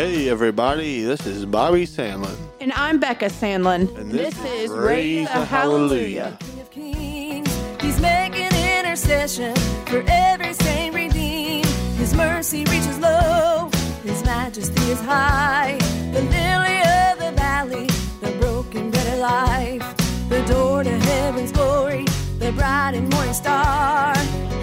Hey, 0.00 0.30
everybody, 0.30 1.02
this 1.02 1.26
is 1.26 1.44
Bobby 1.44 1.86
Sandlin. 1.86 2.34
And 2.58 2.72
I'm 2.72 2.98
Bekah 2.98 3.28
Sandlin. 3.30 3.94
And 3.98 4.10
this, 4.10 4.34
this 4.34 4.44
is 4.46 4.62
is 4.62 4.70
Raise 4.70 5.26
Raise 5.26 5.28
a 5.28 5.42
a 5.42 5.44
Hallelujah. 5.44 6.38
Hallelujah. 6.74 7.44
He's 7.82 8.00
making 8.00 8.48
intercession 8.78 9.54
for 9.84 10.02
every 10.08 10.54
saint 10.54 10.94
redeemed. 10.94 11.66
His 12.00 12.14
mercy 12.14 12.60
reaches 12.60 12.98
low, 12.98 13.68
His 14.02 14.24
majesty 14.24 14.80
is 14.90 15.02
high. 15.02 15.76
The 16.14 16.22
lily 16.22 16.78
of 16.96 17.18
the 17.18 17.32
valley, 17.36 17.86
the 18.22 18.34
broken 18.40 18.90
bread 18.90 19.06
of 19.06 19.18
life, 19.18 19.96
the 20.30 20.42
door 20.46 20.82
to 20.82 20.98
heaven's 20.98 21.52
glory, 21.52 22.06
the 22.38 22.52
bright 22.52 22.94
and 22.94 23.10
morning 23.12 23.34
star. 23.34 24.14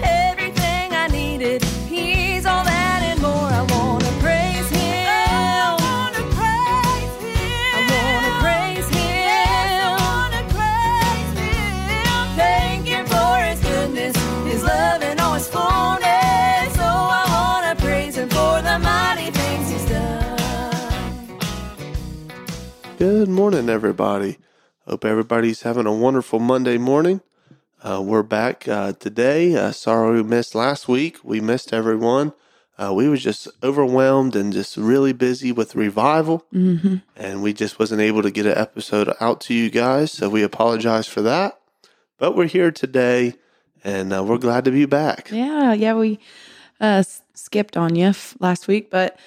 Everything 0.02 0.92
I 0.94 1.06
needed, 1.12 1.62
morning, 23.48 23.70
everybody. 23.70 24.36
Hope 24.86 25.06
everybody's 25.06 25.62
having 25.62 25.86
a 25.86 25.92
wonderful 25.92 26.38
Monday 26.38 26.76
morning. 26.76 27.22
Uh, 27.82 28.02
we're 28.04 28.22
back 28.22 28.68
uh, 28.68 28.92
today. 28.92 29.56
Uh, 29.56 29.72
sorry 29.72 30.16
we 30.16 30.22
missed 30.22 30.54
last 30.54 30.86
week. 30.86 31.16
We 31.24 31.40
missed 31.40 31.72
everyone. 31.72 32.34
Uh, 32.76 32.92
we 32.92 33.08
were 33.08 33.16
just 33.16 33.48
overwhelmed 33.62 34.36
and 34.36 34.52
just 34.52 34.76
really 34.76 35.14
busy 35.14 35.50
with 35.50 35.74
revival, 35.74 36.44
mm-hmm. 36.52 36.96
and 37.16 37.42
we 37.42 37.54
just 37.54 37.78
wasn't 37.78 38.02
able 38.02 38.20
to 38.20 38.30
get 38.30 38.44
an 38.44 38.58
episode 38.58 39.14
out 39.18 39.40
to 39.40 39.54
you 39.54 39.70
guys. 39.70 40.12
So 40.12 40.28
we 40.28 40.42
apologize 40.42 41.06
for 41.06 41.22
that. 41.22 41.58
But 42.18 42.36
we're 42.36 42.48
here 42.48 42.70
today, 42.70 43.32
and 43.82 44.12
uh, 44.12 44.24
we're 44.24 44.36
glad 44.36 44.66
to 44.66 44.70
be 44.70 44.84
back. 44.84 45.30
Yeah, 45.32 45.72
yeah, 45.72 45.94
we 45.94 46.18
uh, 46.82 47.02
skipped 47.32 47.78
on 47.78 47.96
you 47.96 48.08
f- 48.08 48.36
last 48.40 48.68
week, 48.68 48.90
but 48.90 49.18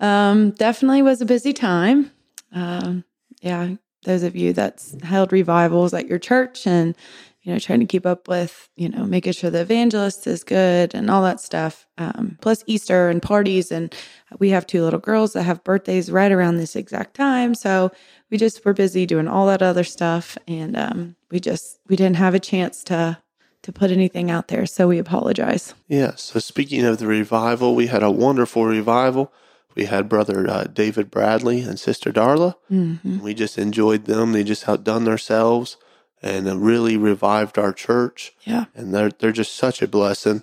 um, 0.00 0.52
definitely 0.52 1.02
was 1.02 1.20
a 1.20 1.26
busy 1.26 1.52
time. 1.52 2.10
Um, 2.52 3.04
yeah, 3.40 3.74
those 4.04 4.22
of 4.22 4.36
you 4.36 4.52
that's 4.52 4.96
held 5.02 5.32
revivals 5.32 5.92
at 5.92 6.08
your 6.08 6.18
church 6.18 6.66
and 6.66 6.96
you 7.42 7.52
know 7.52 7.58
trying 7.58 7.80
to 7.80 7.86
keep 7.86 8.04
up 8.06 8.28
with 8.28 8.68
you 8.76 8.88
know 8.88 9.04
making 9.04 9.32
sure 9.32 9.50
the 9.50 9.60
evangelist 9.60 10.26
is 10.26 10.44
good 10.44 10.94
and 10.94 11.10
all 11.10 11.22
that 11.22 11.40
stuff. 11.40 11.86
Um, 11.98 12.38
plus 12.40 12.64
Easter 12.66 13.08
and 13.08 13.22
parties, 13.22 13.70
and 13.70 13.94
we 14.38 14.50
have 14.50 14.66
two 14.66 14.82
little 14.82 15.00
girls 15.00 15.32
that 15.32 15.42
have 15.42 15.64
birthdays 15.64 16.10
right 16.10 16.32
around 16.32 16.56
this 16.56 16.76
exact 16.76 17.14
time, 17.14 17.54
so 17.54 17.90
we 18.30 18.38
just 18.38 18.64
were 18.64 18.74
busy 18.74 19.06
doing 19.06 19.28
all 19.28 19.46
that 19.46 19.62
other 19.62 19.84
stuff, 19.84 20.36
and 20.46 20.76
um, 20.76 21.16
we 21.30 21.40
just 21.40 21.78
we 21.88 21.96
didn't 21.96 22.16
have 22.16 22.34
a 22.34 22.40
chance 22.40 22.84
to 22.84 23.18
to 23.62 23.72
put 23.72 23.90
anything 23.90 24.30
out 24.30 24.48
there. 24.48 24.66
So 24.66 24.88
we 24.88 24.98
apologize. 24.98 25.74
Yeah. 25.88 26.14
So 26.16 26.38
speaking 26.38 26.84
of 26.84 26.98
the 26.98 27.06
revival, 27.06 27.74
we 27.74 27.88
had 27.88 28.02
a 28.02 28.10
wonderful 28.10 28.64
revival. 28.64 29.32
We 29.74 29.84
had 29.84 30.08
brother 30.08 30.48
uh, 30.48 30.64
David 30.64 31.10
Bradley 31.10 31.60
and 31.62 31.78
sister 31.78 32.12
Darla. 32.12 32.54
Mm-hmm. 32.70 33.20
We 33.20 33.34
just 33.34 33.58
enjoyed 33.58 34.06
them. 34.06 34.32
They 34.32 34.44
just 34.44 34.68
outdone 34.68 35.04
themselves 35.04 35.76
and 36.22 36.48
uh, 36.48 36.58
really 36.58 36.96
revived 36.96 37.58
our 37.58 37.72
church. 37.72 38.32
Yeah. 38.44 38.66
And 38.74 38.94
they're 38.94 39.10
they're 39.10 39.32
just 39.32 39.54
such 39.54 39.82
a 39.82 39.88
blessing, 39.88 40.42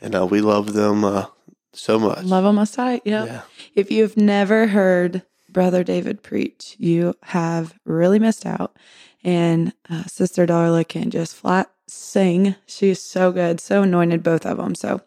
and 0.00 0.14
uh, 0.14 0.26
we 0.26 0.40
love 0.40 0.72
them 0.72 1.04
uh, 1.04 1.26
so 1.72 1.98
much. 1.98 2.24
Love 2.24 2.44
on 2.44 2.54
my 2.54 2.64
sight. 2.64 3.02
Yeah. 3.04 3.24
Yeah. 3.24 3.42
If 3.74 3.90
you've 3.90 4.16
never 4.16 4.68
heard 4.68 5.22
Brother 5.48 5.84
David 5.84 6.22
preach, 6.22 6.76
you 6.78 7.14
have 7.22 7.74
really 7.84 8.18
missed 8.18 8.44
out. 8.44 8.76
And 9.22 9.72
uh, 9.88 10.04
Sister 10.04 10.46
Darla 10.46 10.86
can 10.86 11.10
just 11.10 11.34
flat 11.34 11.70
sing. 11.88 12.54
She's 12.66 13.00
so 13.00 13.32
good, 13.32 13.60
so 13.60 13.82
anointed, 13.82 14.22
both 14.22 14.46
of 14.46 14.58
them. 14.58 14.74
So 14.74 15.02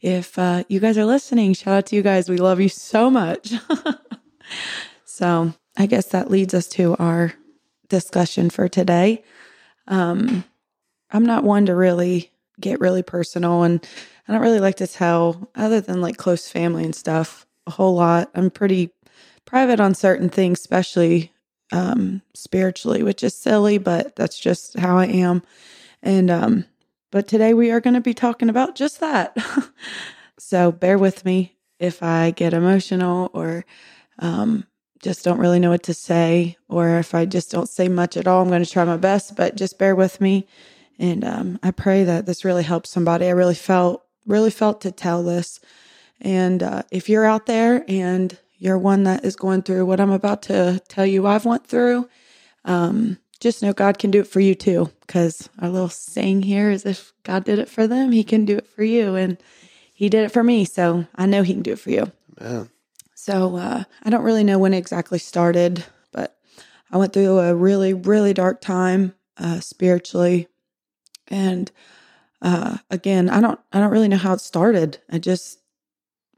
if 0.00 0.38
uh, 0.38 0.64
you 0.68 0.80
guys 0.80 0.98
are 0.98 1.04
listening, 1.04 1.54
shout 1.54 1.74
out 1.74 1.86
to 1.86 1.96
you 1.96 2.02
guys. 2.02 2.28
We 2.28 2.38
love 2.38 2.60
you 2.60 2.68
so 2.68 3.10
much. 3.10 3.52
so 5.04 5.54
I 5.76 5.86
guess 5.86 6.06
that 6.06 6.30
leads 6.30 6.54
us 6.54 6.66
to 6.68 6.96
our 6.96 7.34
discussion 7.88 8.50
for 8.50 8.68
today. 8.68 9.22
Um, 9.86 10.44
I'm 11.10 11.24
not 11.24 11.44
one 11.44 11.66
to 11.66 11.74
really 11.74 12.30
get 12.60 12.80
really 12.80 13.02
personal, 13.02 13.62
and 13.62 13.86
I 14.26 14.32
don't 14.32 14.42
really 14.42 14.60
like 14.60 14.76
to 14.76 14.86
tell, 14.86 15.48
other 15.54 15.80
than 15.80 16.00
like 16.00 16.16
close 16.16 16.48
family 16.48 16.84
and 16.84 16.94
stuff, 16.94 17.46
a 17.66 17.70
whole 17.70 17.94
lot. 17.94 18.30
I'm 18.34 18.50
pretty 18.50 18.90
private 19.44 19.78
on 19.80 19.94
certain 19.94 20.28
things, 20.28 20.60
especially 20.60 21.32
um, 21.72 22.22
spiritually, 22.34 23.02
which 23.02 23.22
is 23.22 23.34
silly, 23.34 23.78
but 23.78 24.16
that's 24.16 24.38
just 24.38 24.78
how 24.78 24.98
I 24.98 25.06
am. 25.06 25.42
And 26.02 26.30
um, 26.30 26.64
but 27.10 27.28
today 27.28 27.54
we 27.54 27.70
are 27.70 27.80
going 27.80 27.94
to 27.94 28.00
be 28.00 28.14
talking 28.14 28.48
about 28.48 28.74
just 28.74 29.00
that. 29.00 29.36
so 30.38 30.72
bear 30.72 30.98
with 30.98 31.24
me 31.24 31.56
if 31.78 32.02
I 32.02 32.30
get 32.30 32.54
emotional 32.54 33.30
or 33.32 33.64
um, 34.18 34.66
just 35.02 35.24
don't 35.24 35.38
really 35.38 35.58
know 35.58 35.70
what 35.70 35.82
to 35.84 35.94
say, 35.94 36.56
or 36.68 36.98
if 36.98 37.14
I 37.14 37.26
just 37.26 37.50
don't 37.50 37.68
say 37.68 37.88
much 37.88 38.16
at 38.16 38.26
all. 38.26 38.42
I'm 38.42 38.48
going 38.48 38.64
to 38.64 38.70
try 38.70 38.84
my 38.84 38.96
best, 38.96 39.36
but 39.36 39.56
just 39.56 39.78
bear 39.78 39.94
with 39.94 40.20
me. 40.20 40.46
And 40.98 41.24
um, 41.24 41.58
I 41.62 41.70
pray 41.70 42.04
that 42.04 42.26
this 42.26 42.44
really 42.44 42.62
helps 42.62 42.90
somebody. 42.90 43.26
I 43.26 43.30
really 43.30 43.54
felt 43.54 44.02
really 44.26 44.50
felt 44.50 44.80
to 44.80 44.90
tell 44.90 45.22
this. 45.22 45.60
And 46.20 46.62
uh, 46.62 46.82
if 46.90 47.08
you're 47.08 47.26
out 47.26 47.46
there 47.46 47.84
and 47.86 48.36
you're 48.58 48.78
one 48.78 49.04
that 49.04 49.24
is 49.24 49.36
going 49.36 49.62
through 49.62 49.86
what 49.86 50.00
I'm 50.00 50.10
about 50.10 50.42
to 50.42 50.80
tell 50.88 51.06
you 51.06 51.26
I've 51.26 51.44
went 51.44 51.66
through, 51.66 52.08
um, 52.64 53.18
just 53.46 53.62
know 53.62 53.72
God 53.72 53.98
can 53.98 54.10
do 54.10 54.20
it 54.20 54.26
for 54.26 54.40
you 54.40 54.54
too. 54.56 54.90
Because 55.00 55.48
our 55.60 55.68
little 55.68 55.88
saying 55.88 56.42
here 56.42 56.70
is 56.70 56.84
if 56.84 57.12
God 57.22 57.44
did 57.44 57.60
it 57.60 57.68
for 57.68 57.86
them, 57.86 58.10
He 58.10 58.24
can 58.24 58.44
do 58.44 58.56
it 58.56 58.66
for 58.66 58.82
you, 58.82 59.14
and 59.14 59.38
He 59.94 60.08
did 60.08 60.24
it 60.24 60.32
for 60.32 60.42
me. 60.42 60.64
So 60.64 61.06
I 61.14 61.26
know 61.26 61.42
He 61.42 61.52
can 61.52 61.62
do 61.62 61.72
it 61.72 61.78
for 61.78 61.90
you. 61.90 62.10
Man. 62.40 62.68
So 63.14 63.56
uh, 63.56 63.84
I 64.02 64.10
don't 64.10 64.24
really 64.24 64.42
know 64.42 64.58
when 64.58 64.74
it 64.74 64.78
exactly 64.78 65.20
started, 65.20 65.84
but 66.12 66.36
I 66.90 66.96
went 66.96 67.12
through 67.12 67.38
a 67.38 67.54
really, 67.54 67.94
really 67.94 68.34
dark 68.34 68.60
time 68.60 69.14
uh, 69.38 69.60
spiritually, 69.60 70.48
and 71.28 71.70
uh, 72.42 72.78
again, 72.90 73.30
I 73.30 73.40
don't, 73.40 73.60
I 73.72 73.78
don't 73.78 73.92
really 73.92 74.08
know 74.08 74.16
how 74.16 74.32
it 74.32 74.40
started. 74.40 74.98
I 75.10 75.18
just, 75.18 75.60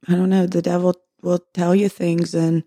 I 0.07 0.13
don't 0.13 0.31
know. 0.31 0.47
The 0.47 0.63
devil 0.63 0.95
will 1.23 1.41
tell 1.55 1.75
you 1.75 1.89
things, 1.89 2.35
and 2.35 2.65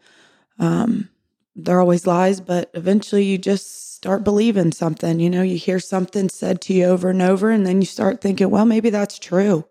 um, 0.57 1.09
they're 1.55 1.79
always 1.81 2.07
lies, 2.07 2.39
but 2.39 2.71
eventually 2.73 3.23
you 3.23 3.37
just 3.37 3.93
start 3.95 4.23
believing 4.23 4.71
something. 4.71 5.19
You 5.19 5.29
know, 5.29 5.41
you 5.41 5.57
hear 5.57 5.79
something 5.79 6.29
said 6.29 6.61
to 6.61 6.73
you 6.73 6.85
over 6.85 7.09
and 7.09 7.21
over, 7.21 7.51
and 7.51 7.65
then 7.65 7.81
you 7.81 7.85
start 7.85 8.21
thinking, 8.21 8.49
well, 8.49 8.65
maybe 8.65 8.89
that's 8.89 9.19
true. 9.19 9.65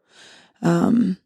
Um, 0.63 1.19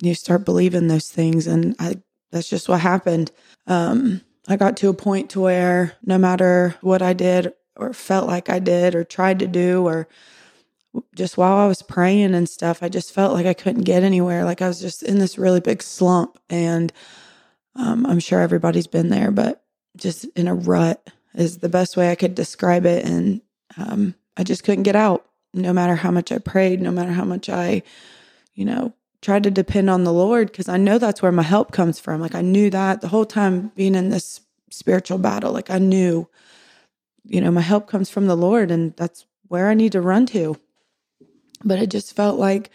you 0.00 0.14
start 0.14 0.44
believing 0.44 0.88
those 0.88 1.10
things, 1.10 1.46
and 1.46 1.74
I 1.78 1.96
that's 2.30 2.48
just 2.48 2.68
what 2.68 2.80
happened. 2.80 3.32
Um, 3.66 4.22
I 4.48 4.56
got 4.56 4.76
to 4.78 4.88
a 4.88 4.94
point 4.94 5.30
to 5.30 5.40
where 5.40 5.94
no 6.04 6.18
matter 6.18 6.76
what 6.80 7.02
I 7.02 7.12
did 7.12 7.52
or 7.76 7.92
felt 7.92 8.26
like 8.26 8.48
I 8.48 8.58
did 8.58 8.94
or 8.94 9.04
tried 9.04 9.38
to 9.40 9.46
do 9.46 9.86
or 9.86 10.08
just 11.14 11.36
while 11.36 11.56
I 11.56 11.66
was 11.66 11.82
praying 11.82 12.34
and 12.34 12.48
stuff, 12.48 12.82
I 12.82 12.88
just 12.88 13.12
felt 13.12 13.32
like 13.32 13.46
I 13.46 13.54
couldn't 13.54 13.82
get 13.82 14.02
anywhere. 14.02 14.44
Like 14.44 14.62
I 14.62 14.68
was 14.68 14.80
just 14.80 15.02
in 15.02 15.18
this 15.18 15.38
really 15.38 15.60
big 15.60 15.82
slump. 15.82 16.38
And 16.48 16.92
um, 17.74 18.06
I'm 18.06 18.20
sure 18.20 18.40
everybody's 18.40 18.86
been 18.86 19.08
there, 19.08 19.30
but 19.30 19.62
just 19.96 20.24
in 20.36 20.48
a 20.48 20.54
rut 20.54 21.10
is 21.34 21.58
the 21.58 21.68
best 21.68 21.96
way 21.96 22.10
I 22.10 22.14
could 22.14 22.34
describe 22.34 22.86
it. 22.86 23.04
And 23.04 23.40
um, 23.76 24.14
I 24.36 24.44
just 24.44 24.64
couldn't 24.64 24.84
get 24.84 24.96
out 24.96 25.26
no 25.52 25.72
matter 25.72 25.96
how 25.96 26.10
much 26.10 26.32
I 26.32 26.38
prayed, 26.38 26.80
no 26.80 26.90
matter 26.90 27.12
how 27.12 27.24
much 27.24 27.48
I, 27.48 27.82
you 28.54 28.64
know, 28.64 28.92
tried 29.22 29.42
to 29.44 29.50
depend 29.50 29.90
on 29.90 30.04
the 30.04 30.12
Lord 30.12 30.50
because 30.50 30.68
I 30.68 30.76
know 30.76 30.98
that's 30.98 31.22
where 31.22 31.32
my 31.32 31.42
help 31.42 31.72
comes 31.72 31.98
from. 31.98 32.20
Like 32.20 32.34
I 32.34 32.42
knew 32.42 32.70
that 32.70 33.00
the 33.00 33.08
whole 33.08 33.24
time 33.24 33.72
being 33.74 33.94
in 33.94 34.10
this 34.10 34.40
spiritual 34.70 35.18
battle, 35.18 35.52
like 35.52 35.70
I 35.70 35.78
knew, 35.78 36.28
you 37.24 37.40
know, 37.40 37.50
my 37.50 37.62
help 37.62 37.88
comes 37.88 38.10
from 38.10 38.26
the 38.26 38.36
Lord 38.36 38.70
and 38.70 38.94
that's 38.96 39.24
where 39.48 39.68
I 39.68 39.74
need 39.74 39.92
to 39.92 40.00
run 40.00 40.26
to. 40.26 40.56
But 41.64 41.78
it 41.78 41.90
just 41.90 42.14
felt 42.14 42.38
like 42.38 42.70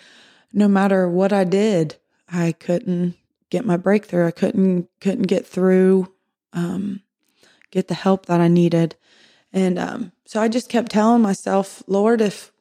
no 0.51 0.67
matter 0.67 1.07
what 1.07 1.31
I 1.31 1.43
did, 1.43 1.95
I 2.27 2.53
couldn't 2.53 3.15
get 3.49 3.65
my 3.65 3.77
breakthrough. 3.77 4.27
I 4.27 4.31
couldn't 4.31 4.89
couldn't 4.99 5.27
get 5.27 5.45
through, 5.45 6.11
um, 6.53 7.01
get 7.71 7.87
the 7.87 7.93
help 7.93 8.27
that 8.27 8.41
I 8.41 8.47
needed. 8.47 8.95
And 9.53 9.79
um, 9.79 10.11
so 10.25 10.41
I 10.41 10.47
just 10.47 10.69
kept 10.69 10.91
telling 10.91 11.21
myself, 11.21 11.83
Lord, 11.87 12.21
if 12.21 12.51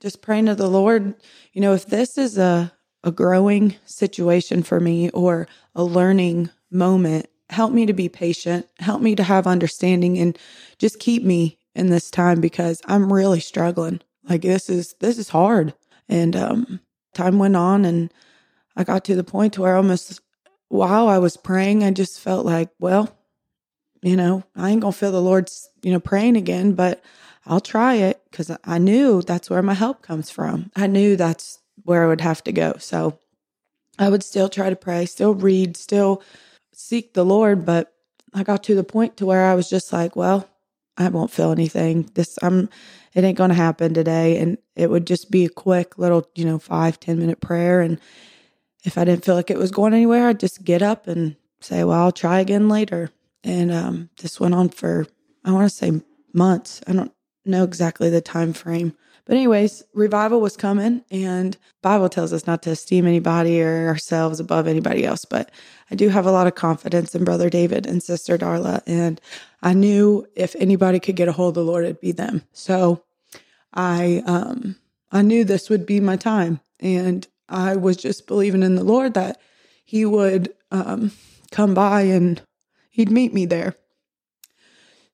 just 0.00 0.22
praying 0.22 0.46
to 0.46 0.54
the 0.54 0.68
Lord, 0.68 1.14
you 1.52 1.60
know, 1.60 1.74
if 1.74 1.86
this 1.86 2.18
is 2.18 2.38
a 2.38 2.72
a 3.04 3.12
growing 3.12 3.76
situation 3.84 4.62
for 4.62 4.80
me 4.80 5.08
or 5.10 5.46
a 5.74 5.84
learning 5.84 6.50
moment, 6.70 7.26
help 7.48 7.72
me 7.72 7.86
to 7.86 7.92
be 7.92 8.08
patient, 8.08 8.66
help 8.80 9.00
me 9.00 9.14
to 9.14 9.22
have 9.22 9.46
understanding 9.46 10.18
and 10.18 10.36
just 10.78 10.98
keep 10.98 11.22
me 11.22 11.58
in 11.74 11.88
this 11.90 12.10
time 12.10 12.40
because 12.40 12.82
I'm 12.86 13.12
really 13.12 13.40
struggling. 13.40 14.00
Like 14.28 14.42
this 14.42 14.68
is 14.68 14.94
this 15.00 15.18
is 15.18 15.28
hard. 15.30 15.74
And 16.08 16.34
um 16.36 16.80
time 17.14 17.38
went 17.38 17.56
on 17.56 17.84
and 17.84 18.12
I 18.76 18.84
got 18.84 19.04
to 19.06 19.14
the 19.14 19.24
point 19.24 19.58
where 19.58 19.76
almost 19.76 20.20
while 20.68 21.08
I 21.08 21.18
was 21.18 21.36
praying, 21.36 21.82
I 21.82 21.90
just 21.90 22.20
felt 22.20 22.44
like, 22.44 22.68
well, 22.78 23.16
you 24.02 24.16
know, 24.16 24.44
I 24.56 24.70
ain't 24.70 24.80
gonna 24.80 24.92
feel 24.92 25.12
the 25.12 25.22
Lord's, 25.22 25.68
you 25.82 25.92
know, 25.92 26.00
praying 26.00 26.36
again, 26.36 26.72
but 26.72 27.02
I'll 27.46 27.60
try 27.60 27.94
it 27.94 28.20
because 28.30 28.50
I 28.64 28.78
knew 28.78 29.22
that's 29.22 29.48
where 29.50 29.62
my 29.62 29.74
help 29.74 30.02
comes 30.02 30.30
from. 30.30 30.70
I 30.76 30.86
knew 30.86 31.16
that's 31.16 31.58
where 31.84 32.04
I 32.04 32.06
would 32.06 32.20
have 32.20 32.44
to 32.44 32.52
go. 32.52 32.74
So 32.78 33.18
I 33.98 34.08
would 34.08 34.22
still 34.22 34.48
try 34.48 34.70
to 34.70 34.76
pray, 34.76 35.06
still 35.06 35.34
read, 35.34 35.76
still 35.76 36.22
seek 36.74 37.14
the 37.14 37.24
Lord, 37.24 37.64
but 37.64 37.92
I 38.34 38.42
got 38.42 38.62
to 38.64 38.74
the 38.74 38.84
point 38.84 39.16
to 39.16 39.26
where 39.26 39.46
I 39.46 39.54
was 39.54 39.68
just 39.68 39.92
like, 39.92 40.14
well, 40.14 40.48
I 40.96 41.08
won't 41.08 41.30
feel 41.30 41.52
anything. 41.52 42.10
This 42.14 42.38
I'm 42.42 42.68
it 43.14 43.24
ain't 43.24 43.38
gonna 43.38 43.54
happen 43.54 43.94
today. 43.94 44.38
And 44.38 44.58
it 44.76 44.90
would 44.90 45.06
just 45.06 45.30
be 45.30 45.44
a 45.44 45.50
quick 45.50 45.98
little, 45.98 46.28
you 46.34 46.44
know, 46.44 46.58
five, 46.58 47.00
ten 47.00 47.18
minute 47.18 47.40
prayer. 47.40 47.80
And 47.80 47.98
if 48.84 48.98
I 48.98 49.04
didn't 49.04 49.24
feel 49.24 49.34
like 49.34 49.50
it 49.50 49.58
was 49.58 49.70
going 49.70 49.94
anywhere, 49.94 50.28
I'd 50.28 50.40
just 50.40 50.64
get 50.64 50.82
up 50.82 51.06
and 51.06 51.36
say, 51.60 51.82
Well, 51.84 52.00
I'll 52.00 52.12
try 52.12 52.40
again 52.40 52.68
later. 52.68 53.10
And 53.44 53.70
um, 53.72 54.10
this 54.20 54.40
went 54.40 54.54
on 54.54 54.68
for 54.70 55.06
I 55.44 55.52
want 55.52 55.68
to 55.70 55.74
say 55.74 55.92
months. 56.32 56.80
I 56.86 56.92
don't 56.92 57.12
know 57.44 57.64
exactly 57.64 58.10
the 58.10 58.20
time 58.20 58.52
frame. 58.52 58.94
But 59.24 59.36
anyways, 59.36 59.82
revival 59.92 60.40
was 60.40 60.56
coming 60.56 61.04
and 61.10 61.56
Bible 61.82 62.08
tells 62.08 62.32
us 62.32 62.46
not 62.46 62.62
to 62.62 62.70
esteem 62.70 63.06
anybody 63.06 63.60
or 63.60 63.86
ourselves 63.86 64.40
above 64.40 64.66
anybody 64.66 65.04
else, 65.04 65.26
but 65.26 65.50
I 65.90 65.96
do 65.96 66.08
have 66.08 66.24
a 66.24 66.32
lot 66.32 66.46
of 66.46 66.54
confidence 66.54 67.14
in 67.14 67.24
brother 67.24 67.50
David 67.50 67.86
and 67.86 68.02
sister 68.02 68.38
Darla 68.38 68.82
and 68.86 69.20
I 69.62 69.74
knew 69.74 70.26
if 70.34 70.56
anybody 70.56 70.98
could 70.98 71.16
get 71.16 71.28
a 71.28 71.32
hold 71.32 71.58
of 71.58 71.66
the 71.66 71.70
Lord 71.70 71.84
it'd 71.84 72.00
be 72.00 72.12
them. 72.12 72.42
So 72.52 73.04
I 73.74 74.22
um 74.24 74.76
I 75.12 75.20
knew 75.20 75.44
this 75.44 75.68
would 75.68 75.84
be 75.84 76.00
my 76.00 76.16
time 76.16 76.60
and 76.80 77.26
I 77.50 77.76
was 77.76 77.98
just 77.98 78.26
believing 78.26 78.62
in 78.62 78.76
the 78.76 78.84
Lord 78.84 79.12
that 79.12 79.38
he 79.84 80.06
would 80.06 80.54
um 80.70 81.12
come 81.50 81.74
by 81.74 82.02
and 82.02 82.40
he'd 82.98 83.12
meet 83.12 83.32
me 83.32 83.46
there. 83.46 83.76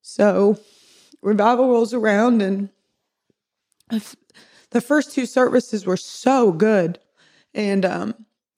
So 0.00 0.58
revival 1.20 1.68
rolls 1.68 1.92
around 1.92 2.40
and 2.40 2.70
the 4.70 4.80
first 4.80 5.12
two 5.12 5.26
services 5.26 5.84
were 5.84 5.98
so 5.98 6.50
good. 6.50 6.98
And 7.52 7.84
um 7.84 8.14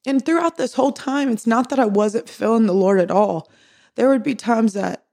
and 0.06 0.24
throughout 0.24 0.56
this 0.56 0.74
whole 0.74 0.92
time, 0.92 1.30
it's 1.30 1.46
not 1.46 1.70
that 1.70 1.80
I 1.80 1.86
wasn't 1.86 2.28
feeling 2.28 2.66
the 2.66 2.72
Lord 2.72 3.00
at 3.00 3.10
all. 3.10 3.50
There 3.96 4.08
would 4.08 4.22
be 4.22 4.36
times 4.36 4.74
that 4.74 5.04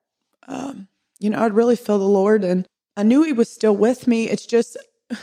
um, 0.47 0.87
you 1.19 1.31
know, 1.31 1.39
I'd 1.39 1.55
really 1.55 1.75
feel 1.75 1.97
the 1.97 2.05
Lord 2.05 2.43
and 2.43 2.67
I 2.95 3.01
knew 3.01 3.23
he 3.23 3.33
was 3.33 3.49
still 3.49 3.75
with 3.75 4.05
me. 4.05 4.29
It's 4.29 4.45
just 4.45 4.77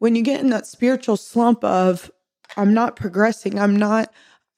when 0.00 0.14
you 0.14 0.20
get 0.20 0.40
in 0.40 0.50
that 0.50 0.66
spiritual 0.66 1.16
slump 1.16 1.64
of 1.64 2.10
I'm 2.58 2.74
not 2.74 2.94
progressing, 2.94 3.58
I'm 3.58 3.74
not 3.74 4.12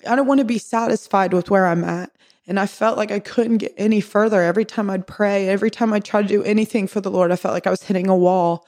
I 0.05 0.17
don't 0.17 0.27
want 0.27 0.39
to 0.39 0.45
be 0.45 0.59
satisfied 0.59 1.33
with 1.33 1.51
where 1.51 1.69
I'm 1.69 1.85
at. 1.85 2.11
And 2.49 2.59
I 2.59 2.67
felt 2.67 2.97
like 2.97 3.13
I 3.13 3.21
couldn't 3.21 3.59
get 3.59 3.75
any 3.77 4.01
further. 4.01 4.43
Every 4.43 4.65
time 4.65 4.89
I'd 4.89 5.07
pray, 5.07 5.49
every 5.49 5.71
time 5.71 5.93
I 5.93 6.01
tried 6.01 6.23
to 6.23 6.29
do 6.29 6.43
anything 6.43 6.87
for 6.87 7.03
the 7.03 7.11
Lord, 7.11 7.31
I 7.31 7.37
felt 7.37 7.53
like 7.53 7.67
I 7.67 7.71
was 7.71 7.83
hitting 7.83 8.09
a 8.09 8.17
wall. 8.17 8.67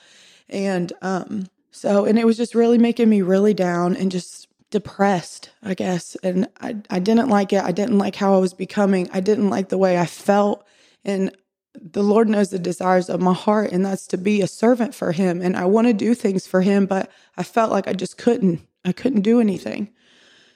And 0.51 0.93
um, 1.01 1.47
so, 1.71 2.05
and 2.05 2.19
it 2.19 2.27
was 2.27 2.37
just 2.37 2.55
really 2.55 2.77
making 2.77 3.09
me 3.09 3.23
really 3.23 3.55
down 3.55 3.97
and 3.97 4.13
just 4.13 4.49
depressed, 4.71 5.49
I 5.63 5.73
guess. 5.73 6.15
And 6.23 6.47
I, 6.61 6.77
I 6.91 6.99
didn't 6.99 7.31
like 7.31 7.55
it. 7.55 7.65
I 7.65 7.73
didn't 7.73 7.97
like 7.97 8.17
how 8.17 8.35
I 8.35 8.39
was 8.39 8.53
becoming. 8.53 9.09
I 9.15 9.21
didn't 9.21 9.49
like 9.49 9.71
the 9.71 9.79
way 9.79 9.99
I 9.99 10.05
felt. 10.07 10.67
And 11.03 11.35
the 11.75 12.03
Lord 12.03 12.29
knows 12.29 12.51
the 12.51 12.59
desires 12.59 13.09
of 13.09 13.21
my 13.21 13.33
heart, 13.33 13.73
and 13.73 13.87
that's 13.87 14.07
to 14.09 14.19
be 14.19 14.43
a 14.43 14.47
servant 14.47 14.95
for 14.95 15.13
Him. 15.13 15.41
And 15.41 15.57
I 15.57 15.65
want 15.65 15.87
to 15.87 15.95
do 15.95 16.15
things 16.15 16.47
for 16.47 16.61
Him, 16.61 16.85
but 16.85 17.11
I 17.37 17.45
felt 17.45 17.71
like 17.71 17.89
I 17.89 17.95
just 17.95 18.19
couldn't. 18.19 18.61
I 18.85 18.93
couldn't 18.93 19.23
do 19.23 19.41
anything. 19.41 19.91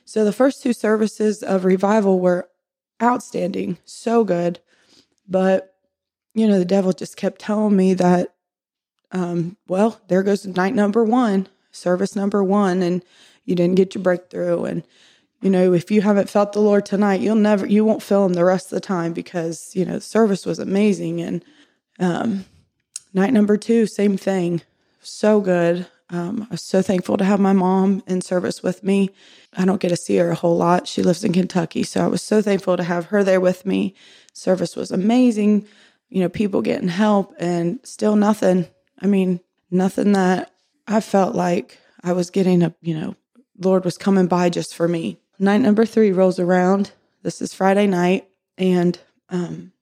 So 0.04 0.24
the 0.24 0.32
first 0.32 0.62
two 0.62 0.72
services 0.72 1.42
of 1.42 1.64
revival 1.64 2.20
were 2.20 2.48
outstanding, 3.02 3.78
so 3.84 4.24
good. 4.24 4.60
But, 5.28 5.74
you 6.34 6.46
know, 6.46 6.58
the 6.58 6.64
devil 6.64 6.92
just 6.92 7.16
kept 7.16 7.40
telling 7.40 7.76
me 7.76 7.94
that 7.94 8.34
um, 9.14 9.56
well, 9.68 10.00
there 10.08 10.24
goes 10.24 10.44
night 10.44 10.74
number 10.74 11.04
one, 11.04 11.46
service 11.70 12.16
number 12.16 12.42
one, 12.42 12.82
and 12.82 13.02
you 13.44 13.54
didn't 13.54 13.76
get 13.76 13.94
your 13.94 14.02
breakthrough. 14.02 14.64
And, 14.64 14.82
you 15.40 15.50
know, 15.50 15.72
if 15.72 15.90
you 15.90 16.02
haven't 16.02 16.28
felt 16.28 16.52
the 16.52 16.60
Lord 16.60 16.84
tonight, 16.84 17.20
you'll 17.20 17.36
never, 17.36 17.64
you 17.64 17.84
won't 17.84 18.02
feel 18.02 18.26
him 18.26 18.34
the 18.34 18.44
rest 18.44 18.66
of 18.66 18.76
the 18.76 18.80
time 18.80 19.12
because, 19.12 19.70
you 19.74 19.84
know, 19.84 20.00
service 20.00 20.44
was 20.44 20.58
amazing. 20.58 21.20
And 21.20 21.44
um, 22.00 22.44
night 23.12 23.32
number 23.32 23.56
two, 23.56 23.86
same 23.86 24.16
thing. 24.16 24.62
So 25.00 25.40
good. 25.40 25.86
Um, 26.14 26.46
I 26.48 26.54
was 26.54 26.62
so 26.62 26.80
thankful 26.80 27.16
to 27.16 27.24
have 27.24 27.40
my 27.40 27.52
mom 27.52 28.02
in 28.06 28.20
service 28.20 28.62
with 28.62 28.84
me. 28.84 29.10
I 29.52 29.64
don't 29.64 29.80
get 29.80 29.88
to 29.88 29.96
see 29.96 30.16
her 30.18 30.30
a 30.30 30.34
whole 30.36 30.56
lot. 30.56 30.86
She 30.86 31.02
lives 31.02 31.24
in 31.24 31.32
Kentucky. 31.32 31.82
So 31.82 32.04
I 32.04 32.06
was 32.06 32.22
so 32.22 32.40
thankful 32.40 32.76
to 32.76 32.84
have 32.84 33.06
her 33.06 33.24
there 33.24 33.40
with 33.40 33.66
me. 33.66 33.94
Service 34.32 34.76
was 34.76 34.92
amazing. 34.92 35.66
You 36.10 36.20
know, 36.20 36.28
people 36.28 36.62
getting 36.62 36.88
help 36.88 37.34
and 37.40 37.80
still 37.82 38.14
nothing 38.14 38.68
I 39.00 39.06
mean, 39.06 39.40
nothing 39.70 40.12
that 40.12 40.52
I 40.86 41.00
felt 41.00 41.34
like 41.34 41.78
I 42.02 42.12
was 42.12 42.30
getting 42.30 42.62
a, 42.62 42.74
you 42.80 42.98
know, 42.98 43.16
Lord 43.58 43.84
was 43.84 43.98
coming 43.98 44.26
by 44.26 44.50
just 44.50 44.74
for 44.74 44.88
me. 44.88 45.18
Night 45.38 45.60
number 45.60 45.84
three 45.84 46.12
rolls 46.12 46.38
around. 46.38 46.92
This 47.22 47.42
is 47.42 47.52
Friday 47.54 47.86
night. 47.86 48.28
And 48.56 48.98
um, 49.30 49.72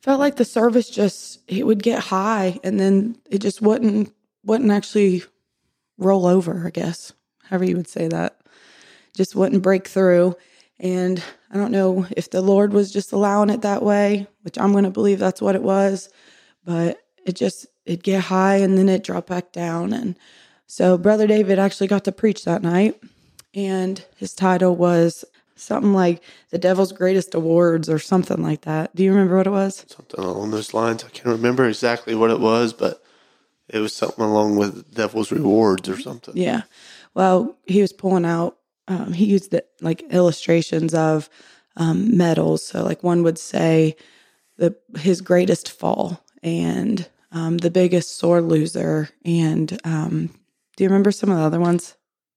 felt 0.00 0.18
like 0.18 0.36
the 0.36 0.44
service 0.44 0.90
just 0.90 1.38
it 1.46 1.64
would 1.64 1.82
get 1.82 2.00
high 2.00 2.58
and 2.64 2.80
then 2.80 3.16
it 3.30 3.38
just 3.38 3.62
wouldn't 3.62 4.12
wouldn't 4.44 4.70
actually 4.70 5.22
roll 5.98 6.26
over, 6.26 6.64
I 6.66 6.70
guess. 6.70 7.12
However 7.44 7.64
you 7.64 7.76
would 7.76 7.88
say 7.88 8.08
that. 8.08 8.38
Just 9.14 9.34
wouldn't 9.34 9.62
break 9.62 9.86
through. 9.86 10.36
And 10.78 11.22
I 11.50 11.56
don't 11.56 11.70
know 11.70 12.06
if 12.16 12.30
the 12.30 12.40
Lord 12.40 12.72
was 12.72 12.92
just 12.92 13.12
allowing 13.12 13.50
it 13.50 13.62
that 13.62 13.82
way, 13.82 14.26
which 14.42 14.58
I'm 14.58 14.72
going 14.72 14.84
to 14.84 14.90
believe 14.90 15.18
that's 15.18 15.42
what 15.42 15.54
it 15.54 15.62
was. 15.62 16.08
But 16.64 17.02
it 17.24 17.34
just 17.34 17.66
it'd 17.84 18.02
get 18.02 18.24
high 18.24 18.56
and 18.56 18.76
then 18.76 18.88
it 18.88 19.04
drop 19.04 19.26
back 19.26 19.52
down 19.52 19.92
and 19.92 20.16
so 20.66 20.96
brother 20.96 21.26
david 21.26 21.58
actually 21.58 21.86
got 21.86 22.04
to 22.04 22.12
preach 22.12 22.44
that 22.44 22.62
night 22.62 23.00
and 23.54 24.04
his 24.16 24.34
title 24.34 24.74
was 24.76 25.24
something 25.56 25.92
like 25.92 26.22
the 26.50 26.58
devil's 26.58 26.92
greatest 26.92 27.34
awards 27.34 27.88
or 27.88 27.98
something 27.98 28.42
like 28.42 28.62
that 28.62 28.94
do 28.94 29.02
you 29.02 29.10
remember 29.10 29.36
what 29.36 29.46
it 29.46 29.50
was 29.50 29.84
something 29.88 30.20
along 30.20 30.50
those 30.50 30.74
lines 30.74 31.04
i 31.04 31.08
can't 31.08 31.26
remember 31.26 31.66
exactly 31.68 32.14
what 32.14 32.30
it 32.30 32.40
was 32.40 32.72
but 32.72 33.02
it 33.72 33.78
was 33.80 33.94
something 33.94 34.24
along 34.24 34.56
with 34.56 34.94
devil's 34.94 35.32
rewards 35.32 35.88
or 35.88 36.00
something 36.00 36.36
yeah 36.36 36.62
well 37.14 37.56
he 37.66 37.80
was 37.80 37.92
pulling 37.92 38.24
out 38.24 38.58
um, 38.88 39.12
he 39.12 39.26
used 39.26 39.52
the, 39.52 39.64
like 39.80 40.02
illustrations 40.10 40.94
of 40.94 41.28
um, 41.76 42.16
medals 42.16 42.64
so 42.64 42.82
like 42.84 43.02
one 43.02 43.22
would 43.22 43.38
say 43.38 43.96
the 44.58 44.76
his 44.98 45.20
greatest 45.20 45.70
fall 45.70 46.24
and 46.42 47.08
um, 47.32 47.58
the 47.58 47.70
biggest 47.70 48.18
sore 48.18 48.42
loser, 48.42 49.08
and 49.24 49.78
um, 49.84 50.26
do 50.76 50.84
you 50.84 50.88
remember 50.88 51.10
some 51.10 51.30
of 51.30 51.38
the 51.38 51.42
other 51.42 51.60
ones? 51.60 51.96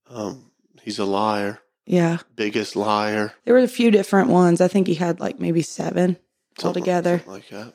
Um, 0.09 0.51
he's 0.81 0.99
a 0.99 1.05
liar. 1.05 1.59
Yeah, 1.85 2.19
biggest 2.35 2.75
liar. 2.75 3.33
There 3.43 3.53
were 3.53 3.59
a 3.59 3.67
few 3.67 3.91
different 3.91 4.29
ones. 4.29 4.61
I 4.61 4.67
think 4.67 4.87
he 4.87 4.95
had 4.95 5.19
like 5.19 5.39
maybe 5.39 5.61
seven 5.61 6.17
something, 6.57 6.81
altogether, 6.81 7.17
something 7.19 7.33
like 7.33 7.49
that. 7.49 7.73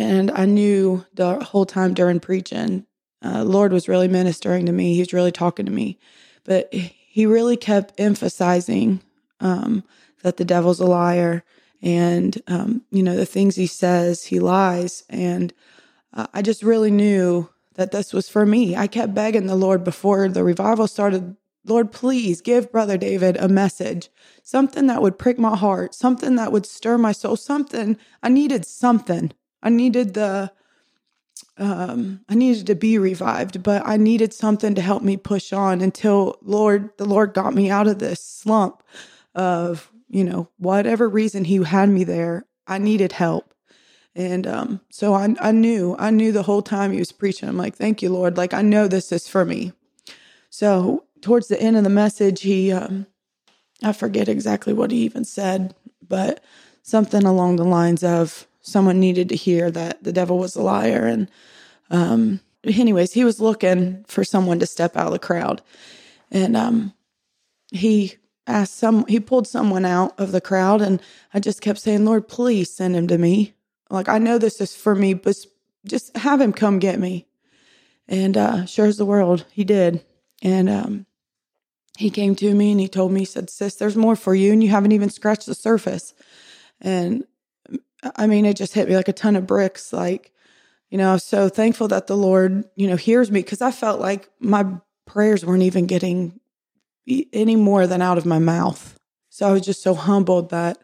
And 0.00 0.30
I 0.30 0.46
knew 0.46 1.04
the 1.12 1.44
whole 1.44 1.66
time 1.66 1.92
during 1.92 2.20
preaching, 2.20 2.86
uh, 3.22 3.44
Lord 3.44 3.70
was 3.70 3.86
really 3.86 4.08
ministering 4.08 4.64
to 4.64 4.72
me. 4.72 4.94
He 4.94 5.00
was 5.00 5.12
really 5.12 5.30
talking 5.30 5.66
to 5.66 5.72
me, 5.72 5.98
but 6.42 6.72
he 6.72 7.26
really 7.26 7.58
kept 7.58 8.00
emphasizing 8.00 9.02
um, 9.40 9.84
that 10.22 10.38
the 10.38 10.44
devil's 10.46 10.80
a 10.80 10.86
liar, 10.86 11.44
and 11.82 12.40
um, 12.46 12.82
you 12.90 13.02
know 13.02 13.14
the 13.14 13.26
things 13.26 13.56
he 13.56 13.66
says, 13.66 14.24
he 14.24 14.40
lies, 14.40 15.04
and 15.10 15.52
uh, 16.14 16.28
I 16.32 16.40
just 16.40 16.62
really 16.62 16.90
knew 16.90 17.50
that 17.74 17.90
this 17.90 18.14
was 18.14 18.26
for 18.26 18.46
me. 18.46 18.74
I 18.76 18.86
kept 18.86 19.12
begging 19.12 19.48
the 19.48 19.54
Lord 19.54 19.84
before 19.84 20.30
the 20.30 20.42
revival 20.42 20.86
started 20.86 21.36
Lord, 21.66 21.92
please 21.92 22.40
give 22.40 22.72
Brother 22.72 22.96
David 22.96 23.36
a 23.36 23.46
message, 23.46 24.08
something 24.42 24.86
that 24.86 25.02
would 25.02 25.18
prick 25.18 25.38
my 25.38 25.54
heart, 25.56 25.94
something 25.94 26.36
that 26.36 26.52
would 26.52 26.64
stir 26.64 26.96
my 26.96 27.12
soul, 27.12 27.36
something. 27.36 27.98
I 28.22 28.30
needed 28.30 28.64
something. 28.64 29.32
I 29.62 29.68
needed 29.68 30.14
the, 30.14 30.52
um, 31.58 32.20
I 32.28 32.34
needed 32.34 32.66
to 32.68 32.74
be 32.74 32.98
revived, 32.98 33.62
but 33.62 33.82
I 33.86 33.96
needed 33.96 34.32
something 34.32 34.74
to 34.74 34.80
help 34.80 35.02
me 35.02 35.16
push 35.16 35.52
on 35.52 35.80
until 35.80 36.38
Lord, 36.42 36.90
the 36.96 37.04
Lord 37.04 37.34
got 37.34 37.54
me 37.54 37.70
out 37.70 37.86
of 37.86 37.98
this 37.98 38.22
slump 38.22 38.82
of, 39.34 39.90
you 40.08 40.24
know, 40.24 40.48
whatever 40.58 41.08
reason 41.08 41.44
He 41.44 41.62
had 41.62 41.88
me 41.88 42.04
there. 42.04 42.46
I 42.66 42.78
needed 42.78 43.12
help. 43.12 43.54
And 44.14 44.46
um, 44.46 44.80
so 44.90 45.14
I, 45.14 45.34
I 45.40 45.52
knew, 45.52 45.94
I 45.98 46.10
knew 46.10 46.32
the 46.32 46.42
whole 46.42 46.62
time 46.62 46.92
he 46.92 46.98
was 46.98 47.12
preaching. 47.12 47.48
I'm 47.48 47.56
like, 47.56 47.76
thank 47.76 48.02
you, 48.02 48.10
Lord. 48.10 48.36
Like, 48.36 48.52
I 48.52 48.62
know 48.62 48.88
this 48.88 49.12
is 49.12 49.28
for 49.28 49.44
me. 49.44 49.72
So 50.50 51.04
towards 51.20 51.48
the 51.48 51.60
end 51.60 51.76
of 51.76 51.84
the 51.84 51.90
message, 51.90 52.42
he, 52.42 52.72
um, 52.72 53.06
I 53.82 53.92
forget 53.92 54.28
exactly 54.28 54.72
what 54.72 54.90
he 54.90 54.98
even 54.98 55.24
said, 55.24 55.74
but 56.06 56.42
something 56.82 57.24
along 57.24 57.56
the 57.56 57.64
lines 57.64 58.02
of 58.02 58.46
someone 58.62 59.00
needed 59.00 59.28
to 59.28 59.36
hear 59.36 59.70
that 59.70 60.02
the 60.02 60.12
devil 60.12 60.38
was 60.38 60.56
a 60.56 60.62
liar. 60.62 61.06
And, 61.06 61.30
um, 61.90 62.40
anyways, 62.64 63.12
he 63.12 63.24
was 63.24 63.40
looking 63.40 64.04
for 64.06 64.24
someone 64.24 64.58
to 64.58 64.66
step 64.66 64.96
out 64.96 65.06
of 65.06 65.12
the 65.12 65.18
crowd. 65.18 65.62
And, 66.30 66.56
um, 66.56 66.94
he 67.70 68.14
asked 68.46 68.76
some, 68.76 69.06
he 69.06 69.20
pulled 69.20 69.46
someone 69.46 69.84
out 69.84 70.18
of 70.18 70.32
the 70.32 70.40
crowd, 70.40 70.82
and 70.82 71.00
I 71.32 71.40
just 71.40 71.60
kept 71.60 71.78
saying, 71.78 72.04
Lord, 72.04 72.28
please 72.28 72.70
send 72.70 72.96
him 72.96 73.06
to 73.08 73.18
me. 73.18 73.54
Like, 73.90 74.08
I 74.08 74.18
know 74.18 74.38
this 74.38 74.60
is 74.60 74.74
for 74.74 74.94
me, 74.94 75.14
but 75.14 75.36
just 75.86 76.16
have 76.16 76.40
him 76.40 76.52
come 76.52 76.78
get 76.78 76.98
me. 76.98 77.26
And 78.08 78.36
uh, 78.36 78.66
sure 78.66 78.86
as 78.86 78.96
the 78.96 79.06
world, 79.06 79.44
he 79.52 79.64
did. 79.64 80.04
And 80.42 80.68
um, 80.68 81.06
he 81.96 82.10
came 82.10 82.34
to 82.36 82.54
me 82.54 82.72
and 82.72 82.80
he 82.80 82.88
told 82.88 83.12
me, 83.12 83.20
he 83.20 83.26
said, 83.26 83.50
Sis, 83.50 83.76
there's 83.76 83.96
more 83.96 84.16
for 84.16 84.34
you, 84.34 84.52
and 84.52 84.62
you 84.62 84.70
haven't 84.70 84.92
even 84.92 85.10
scratched 85.10 85.46
the 85.46 85.54
surface. 85.54 86.14
And 86.80 87.24
I 88.16 88.26
mean, 88.26 88.46
it 88.46 88.56
just 88.56 88.74
hit 88.74 88.88
me 88.88 88.96
like 88.96 89.08
a 89.08 89.12
ton 89.12 89.36
of 89.36 89.46
bricks. 89.46 89.92
Like, 89.92 90.32
you 90.90 90.98
know, 90.98 91.16
so 91.18 91.48
thankful 91.48 91.88
that 91.88 92.06
the 92.06 92.16
Lord, 92.16 92.64
you 92.76 92.86
know, 92.86 92.96
hears 92.96 93.30
me 93.30 93.40
because 93.40 93.60
I 93.60 93.70
felt 93.70 94.00
like 94.00 94.28
my 94.40 94.66
prayers 95.06 95.44
weren't 95.44 95.62
even 95.62 95.86
getting 95.86 96.40
any 97.32 97.56
more 97.56 97.86
than 97.86 98.02
out 98.02 98.18
of 98.18 98.26
my 98.26 98.38
mouth. 98.38 98.98
So 99.28 99.48
I 99.48 99.52
was 99.52 99.62
just 99.62 99.82
so 99.82 99.94
humbled 99.94 100.50
that, 100.50 100.78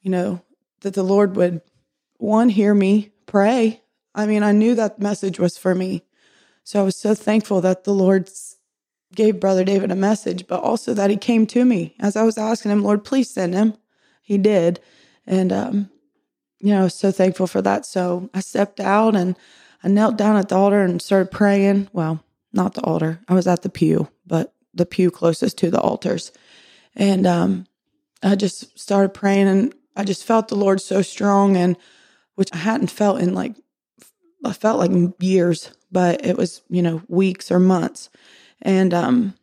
you 0.00 0.10
know, 0.10 0.42
that 0.80 0.94
the 0.94 1.02
Lord 1.02 1.36
would, 1.36 1.60
one, 2.18 2.48
hear 2.48 2.74
me 2.74 3.12
pray. 3.26 3.82
I 4.14 4.26
mean, 4.26 4.42
I 4.42 4.52
knew 4.52 4.74
that 4.74 4.98
message 4.98 5.38
was 5.38 5.56
for 5.56 5.74
me. 5.74 6.02
So 6.64 6.80
I 6.80 6.84
was 6.84 6.96
so 6.96 7.14
thankful 7.14 7.60
that 7.62 7.84
the 7.84 7.94
Lord 7.94 8.30
gave 9.14 9.40
Brother 9.40 9.64
David 9.64 9.90
a 9.90 9.96
message, 9.96 10.46
but 10.46 10.62
also 10.62 10.94
that 10.94 11.10
he 11.10 11.16
came 11.16 11.46
to 11.48 11.64
me 11.64 11.94
as 11.98 12.16
I 12.16 12.22
was 12.22 12.38
asking 12.38 12.70
him, 12.70 12.82
Lord, 12.82 13.04
please 13.04 13.28
send 13.28 13.54
him. 13.54 13.74
He 14.22 14.38
did. 14.38 14.80
And, 15.26 15.52
um, 15.52 15.90
you 16.60 16.74
know, 16.74 16.88
so 16.88 17.10
thankful 17.10 17.46
for 17.46 17.62
that. 17.62 17.86
So 17.86 18.30
I 18.34 18.40
stepped 18.40 18.80
out 18.80 19.16
and 19.16 19.36
I 19.82 19.88
knelt 19.88 20.16
down 20.16 20.36
at 20.36 20.48
the 20.48 20.56
altar 20.56 20.82
and 20.82 21.00
started 21.00 21.30
praying. 21.30 21.88
Well, 21.92 22.22
not 22.52 22.74
the 22.74 22.82
altar. 22.82 23.20
I 23.28 23.34
was 23.34 23.46
at 23.46 23.62
the 23.62 23.70
pew, 23.70 24.08
but 24.26 24.52
the 24.74 24.86
pew 24.86 25.10
closest 25.10 25.58
to 25.58 25.70
the 25.70 25.80
altars. 25.80 26.32
And 26.94 27.26
um, 27.26 27.66
I 28.22 28.34
just 28.36 28.78
started 28.78 29.14
praying 29.14 29.48
and 29.48 29.74
I 29.96 30.04
just 30.04 30.24
felt 30.24 30.48
the 30.48 30.56
Lord 30.56 30.80
so 30.80 31.02
strong 31.02 31.56
and 31.56 31.76
which 32.34 32.50
I 32.52 32.58
hadn't 32.58 32.90
felt 32.90 33.20
in 33.20 33.34
like 33.34 33.54
I 34.44 34.52
felt 34.52 34.78
like 34.78 35.12
years, 35.20 35.70
but 35.92 36.24
it 36.24 36.36
was, 36.36 36.62
you 36.70 36.82
know, 36.82 37.02
weeks 37.08 37.50
or 37.50 37.58
months. 37.58 38.08
And 38.62 38.94
um 38.94 39.34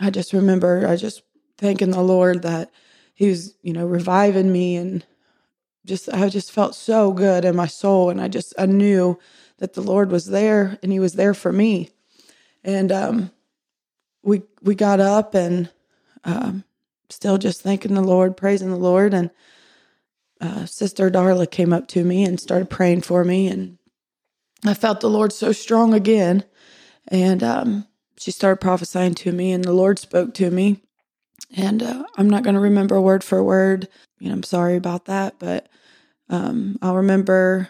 I 0.00 0.10
just 0.10 0.32
remember 0.32 0.86
I 0.86 0.96
just 0.96 1.22
thanking 1.58 1.90
the 1.90 2.02
Lord 2.02 2.42
that 2.42 2.70
he 3.14 3.28
was, 3.28 3.56
you 3.62 3.72
know, 3.72 3.86
reviving 3.86 4.52
me 4.52 4.76
and 4.76 5.04
just 5.86 6.08
I 6.12 6.28
just 6.28 6.52
felt 6.52 6.74
so 6.74 7.12
good 7.12 7.44
in 7.44 7.56
my 7.56 7.66
soul 7.66 8.10
and 8.10 8.20
I 8.20 8.28
just 8.28 8.52
I 8.58 8.66
knew 8.66 9.18
that 9.58 9.74
the 9.74 9.80
Lord 9.80 10.10
was 10.10 10.26
there 10.26 10.78
and 10.82 10.92
he 10.92 11.00
was 11.00 11.14
there 11.14 11.34
for 11.34 11.52
me. 11.52 11.90
And 12.64 12.92
um 12.92 13.30
we 14.22 14.42
we 14.62 14.74
got 14.74 15.00
up 15.00 15.34
and 15.34 15.70
um 16.24 16.64
still 17.08 17.38
just 17.38 17.62
thanking 17.62 17.94
the 17.94 18.02
Lord, 18.02 18.36
praising 18.36 18.70
the 18.70 18.76
Lord 18.76 19.14
and 19.14 19.30
uh, 20.38 20.66
Sister 20.66 21.10
Darla 21.10 21.50
came 21.50 21.72
up 21.72 21.88
to 21.88 22.04
me 22.04 22.22
and 22.22 22.38
started 22.38 22.68
praying 22.68 23.00
for 23.00 23.24
me 23.24 23.48
and 23.48 23.78
I 24.66 24.74
felt 24.74 25.00
the 25.00 25.08
Lord 25.08 25.32
so 25.32 25.52
strong 25.52 25.94
again 25.94 26.44
and 27.08 27.42
um 27.42 27.86
she 28.18 28.30
started 28.30 28.60
prophesying 28.60 29.14
to 29.14 29.32
me 29.32 29.52
and 29.52 29.64
the 29.64 29.72
Lord 29.72 29.98
spoke 29.98 30.34
to 30.34 30.50
me 30.50 30.82
and 31.54 31.82
uh, 31.82 32.04
I'm 32.16 32.30
not 32.30 32.42
going 32.42 32.54
to 32.54 32.60
remember 32.60 33.00
word 33.00 33.22
for 33.22 33.42
word. 33.42 33.88
You 34.18 34.28
know, 34.28 34.34
I'm 34.34 34.42
sorry 34.42 34.76
about 34.76 35.04
that, 35.06 35.38
but 35.38 35.68
um, 36.28 36.78
I'll 36.82 36.96
remember 36.96 37.68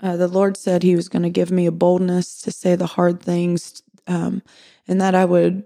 uh, 0.00 0.16
the 0.16 0.28
Lord 0.28 0.56
said 0.56 0.82
He 0.82 0.96
was 0.96 1.08
going 1.08 1.22
to 1.22 1.30
give 1.30 1.50
me 1.50 1.66
a 1.66 1.72
boldness 1.72 2.40
to 2.42 2.50
say 2.50 2.74
the 2.74 2.86
hard 2.86 3.22
things, 3.22 3.82
um, 4.06 4.42
and 4.88 5.00
that 5.00 5.14
I 5.14 5.24
would 5.24 5.64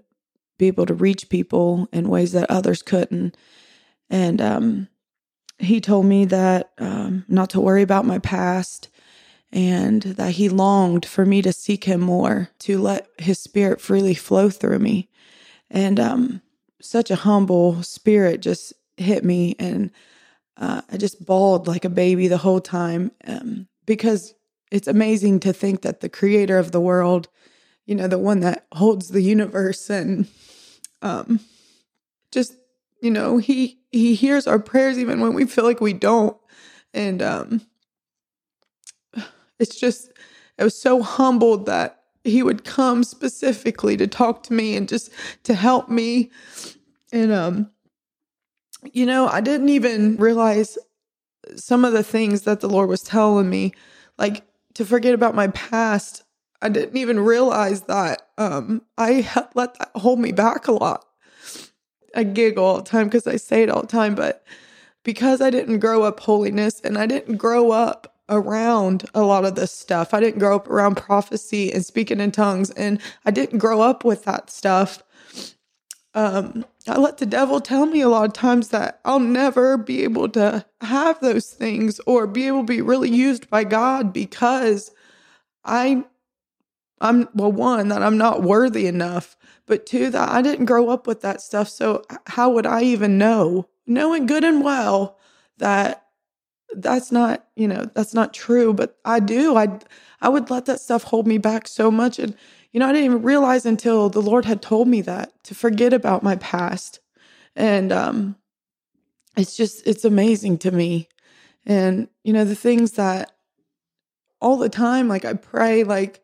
be 0.57 0.67
able 0.67 0.85
to 0.85 0.93
reach 0.93 1.29
people 1.29 1.87
in 1.91 2.09
ways 2.09 2.31
that 2.31 2.49
others 2.49 2.81
couldn't. 2.81 3.35
And 4.09 4.41
um, 4.41 4.87
He 5.59 5.81
told 5.81 6.05
me 6.05 6.25
that 6.25 6.71
um, 6.77 7.25
not 7.27 7.49
to 7.51 7.61
worry 7.61 7.81
about 7.81 8.05
my 8.05 8.19
past 8.19 8.89
and 9.51 10.01
that 10.01 10.31
He 10.31 10.49
longed 10.49 11.05
for 11.05 11.25
me 11.25 11.41
to 11.41 11.53
seek 11.53 11.85
Him 11.85 12.01
more, 12.01 12.49
to 12.59 12.79
let 12.79 13.07
His 13.17 13.39
Spirit 13.39 13.81
freely 13.81 14.13
flow 14.13 14.49
through 14.49 14.79
me. 14.79 15.09
And 15.69 15.99
um, 15.99 16.41
such 16.81 17.11
a 17.11 17.15
humble 17.15 17.81
spirit 17.83 18.41
just 18.41 18.73
hit 18.97 19.23
me 19.23 19.55
and 19.59 19.91
uh, 20.57 20.81
I 20.91 20.97
just 20.97 21.25
bawled 21.25 21.67
like 21.67 21.85
a 21.85 21.89
baby 21.89 22.27
the 22.27 22.37
whole 22.37 22.59
time 22.59 23.11
um, 23.25 23.67
because 23.85 24.33
it's 24.71 24.87
amazing 24.87 25.39
to 25.41 25.53
think 25.53 25.81
that 25.83 26.01
the 26.01 26.09
creator 26.09 26.57
of 26.57 26.71
the 26.71 26.81
world, 26.81 27.29
you 27.85 27.95
know, 27.95 28.07
the 28.07 28.17
one 28.17 28.39
that 28.41 28.65
holds 28.73 29.09
the 29.09 29.21
universe 29.21 29.89
and 29.89 30.27
um, 31.01 31.39
just, 32.31 32.55
you 33.01 33.11
know, 33.11 33.37
he 33.37 33.79
he 33.91 34.15
hears 34.15 34.47
our 34.47 34.59
prayers 34.59 34.97
even 34.97 35.21
when 35.21 35.33
we 35.33 35.45
feel 35.45 35.63
like 35.63 35.79
we 35.79 35.93
don't. 35.93 36.35
And 36.93 37.21
um, 37.21 37.61
it's 39.59 39.79
just, 39.79 40.11
I 40.59 40.63
was 40.63 40.79
so 40.79 41.01
humbled 41.01 41.67
that 41.67 41.96
he 42.27 42.43
would 42.43 42.63
come 42.63 43.03
specifically 43.03 43.97
to 43.97 44.07
talk 44.07 44.43
to 44.43 44.53
me 44.53 44.75
and 44.75 44.87
just 44.87 45.11
to 45.43 45.53
help 45.53 45.89
me. 45.89 46.29
And 47.11 47.31
um, 47.31 47.71
you 48.83 49.05
know, 49.05 49.27
I 49.27 49.41
didn't 49.41 49.69
even 49.69 50.17
realize 50.17 50.77
some 51.55 51.85
of 51.85 51.93
the 51.93 52.03
things 52.03 52.41
that 52.43 52.59
the 52.59 52.69
Lord 52.69 52.89
was 52.89 53.01
telling 53.01 53.49
me, 53.49 53.73
like 54.17 54.43
to 54.75 54.85
forget 54.85 55.13
about 55.13 55.35
my 55.35 55.47
past. 55.49 56.23
I 56.61 56.69
didn't 56.69 56.97
even 56.97 57.19
realize 57.19 57.83
that 57.83 58.29
um, 58.37 58.81
I 58.97 59.29
let 59.55 59.77
that 59.79 59.91
hold 59.95 60.19
me 60.19 60.31
back 60.31 60.67
a 60.67 60.71
lot. 60.71 61.05
I 62.15 62.23
giggle 62.23 62.65
all 62.65 62.77
the 62.77 62.83
time 62.83 63.07
because 63.07 63.27
I 63.27 63.35
say 63.35 63.63
it 63.63 63.69
all 63.69 63.81
the 63.81 63.87
time, 63.87 64.15
but 64.15 64.43
because 65.03 65.39
I 65.39 65.49
didn't 65.49 65.79
grow 65.79 66.03
up 66.03 66.19
holiness 66.19 66.81
and 66.81 66.97
I 66.97 67.05
didn't 67.05 67.37
grow 67.37 67.71
up 67.71 68.16
around 68.29 69.09
a 69.13 69.21
lot 69.21 69.45
of 69.45 69.55
this 69.55 69.71
stuff, 69.71 70.13
I 70.13 70.19
didn't 70.19 70.39
grow 70.39 70.55
up 70.57 70.69
around 70.69 70.95
prophecy 70.95 71.71
and 71.73 71.85
speaking 71.85 72.19
in 72.19 72.31
tongues, 72.31 72.71
and 72.71 73.01
I 73.25 73.31
didn't 73.31 73.59
grow 73.59 73.81
up 73.81 74.03
with 74.03 74.25
that 74.25 74.49
stuff 74.49 75.03
um, 76.17 76.65
I 76.87 76.97
let 76.97 77.19
the 77.19 77.27
devil 77.27 77.61
tell 77.61 77.85
me 77.85 78.01
a 78.01 78.09
lot 78.09 78.25
of 78.25 78.33
times 78.33 78.69
that 78.69 78.99
I'll 79.05 79.19
never 79.19 79.77
be 79.77 80.03
able 80.03 80.29
to 80.29 80.65
have 80.81 81.19
those 81.19 81.51
things 81.51 81.99
or 82.07 82.25
be 82.25 82.47
able 82.47 82.61
to 82.61 82.65
be 82.65 82.81
really 82.81 83.11
used 83.11 83.51
by 83.51 83.63
God 83.63 84.13
because 84.13 84.89
I 85.63 86.05
I'm 86.99 87.29
well 87.35 87.51
one 87.51 87.89
that 87.89 88.01
I'm 88.01 88.17
not 88.17 88.41
worthy 88.41 88.87
enough, 88.87 89.37
but 89.67 89.85
two 89.85 90.09
that 90.09 90.29
I 90.29 90.41
didn't 90.41 90.65
grow 90.65 90.89
up 90.89 91.05
with 91.05 91.21
that 91.21 91.39
stuff. 91.39 91.69
So 91.69 92.03
how 92.25 92.49
would 92.49 92.65
I 92.65 92.81
even 92.81 93.19
know? 93.19 93.69
Knowing 93.85 94.25
good 94.25 94.43
and 94.43 94.63
well 94.63 95.19
that 95.59 96.06
that's 96.73 97.11
not, 97.11 97.47
you 97.55 97.67
know, 97.67 97.89
that's 97.93 98.13
not 98.13 98.33
true, 98.33 98.73
but 98.73 98.97
I 99.05 99.19
do. 99.19 99.55
I 99.55 99.79
I 100.21 100.29
would 100.29 100.49
let 100.49 100.65
that 100.65 100.81
stuff 100.81 101.03
hold 101.03 101.27
me 101.27 101.37
back 101.37 101.67
so 101.67 101.91
much 101.91 102.19
and 102.19 102.35
you 102.71 102.79
know, 102.79 102.87
I 102.87 102.91
didn't 102.93 103.05
even 103.05 103.21
realize 103.23 103.65
until 103.65 104.09
the 104.09 104.21
Lord 104.21 104.45
had 104.45 104.61
told 104.61 104.87
me 104.87 105.01
that 105.01 105.31
to 105.45 105.55
forget 105.55 105.93
about 105.93 106.23
my 106.23 106.35
past. 106.35 106.99
And 107.55 107.91
um 107.91 108.35
it's 109.35 109.55
just 109.55 109.85
it's 109.87 110.05
amazing 110.05 110.57
to 110.59 110.71
me. 110.71 111.07
And 111.65 112.09
you 112.23 112.33
know, 112.33 112.45
the 112.45 112.55
things 112.55 112.93
that 112.93 113.31
all 114.41 114.57
the 114.57 114.69
time 114.69 115.07
like 115.07 115.25
I 115.25 115.33
pray 115.33 115.83
like 115.83 116.21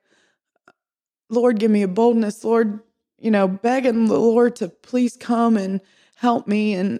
Lord 1.29 1.59
give 1.59 1.71
me 1.71 1.81
a 1.81 1.87
boldness, 1.87 2.43
Lord, 2.43 2.79
you 3.17 3.31
know, 3.31 3.47
begging 3.47 4.05
the 4.05 4.19
Lord 4.19 4.55
to 4.57 4.69
please 4.69 5.17
come 5.17 5.57
and 5.57 5.81
help 6.15 6.47
me 6.47 6.73
and 6.75 6.99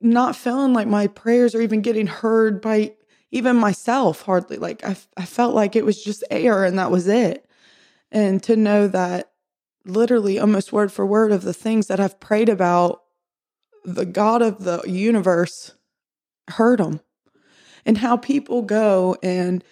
not 0.00 0.36
feeling 0.36 0.72
like 0.72 0.86
my 0.86 1.06
prayers 1.06 1.54
are 1.54 1.62
even 1.62 1.80
getting 1.80 2.06
heard 2.06 2.60
by 2.60 2.92
even 3.30 3.56
myself 3.56 4.22
hardly 4.22 4.56
like 4.56 4.84
I, 4.84 4.96
I 5.16 5.24
felt 5.24 5.54
like 5.54 5.74
it 5.74 5.84
was 5.84 6.02
just 6.02 6.24
air 6.30 6.64
and 6.64 6.78
that 6.78 6.90
was 6.90 7.08
it 7.08 7.46
and 8.12 8.42
to 8.44 8.56
know 8.56 8.88
that 8.88 9.30
literally 9.84 10.38
almost 10.38 10.72
word 10.72 10.92
for 10.92 11.06
word 11.06 11.32
of 11.32 11.42
the 11.42 11.54
things 11.54 11.86
that 11.86 12.00
I've 12.00 12.20
prayed 12.20 12.48
about, 12.48 13.02
the 13.84 14.04
God 14.04 14.42
of 14.42 14.64
the 14.64 14.82
universe 14.86 15.74
heard 16.48 16.80
them. 16.80 17.00
And 17.84 17.98
how 17.98 18.16
people 18.16 18.62
go 18.62 19.16
and 19.22 19.62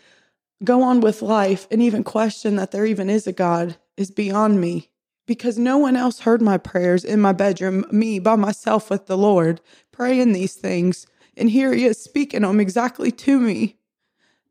go 0.63 0.83
on 0.83 1.01
with 1.01 1.21
life 1.21 1.67
and 1.71 1.83
even 1.83 2.05
question 2.05 2.57
that 2.57 2.71
there 2.71 2.87
even 2.87 3.11
is 3.11 3.27
a 3.27 3.33
God 3.33 3.77
is 3.97 4.11
beyond 4.11 4.61
me 4.61 4.91
because 5.27 5.59
no 5.59 5.79
one 5.79 5.97
else 5.97 6.21
heard 6.21 6.43
my 6.43 6.59
prayers 6.59 7.05
in 7.05 7.21
my 7.21 7.33
bedroom, 7.33 7.85
me 7.91 8.19
by 8.19 8.37
myself 8.37 8.91
with 8.91 9.07
the 9.07 9.17
Lord, 9.17 9.61
praying 9.93 10.33
these 10.33 10.55
things. 10.55 11.07
And 11.37 11.51
here 11.51 11.73
he 11.73 11.85
is 11.87 12.03
speaking 12.03 12.43
them 12.43 12.61
exactly 12.61 13.11
to 13.11 13.41
me, 13.41 13.77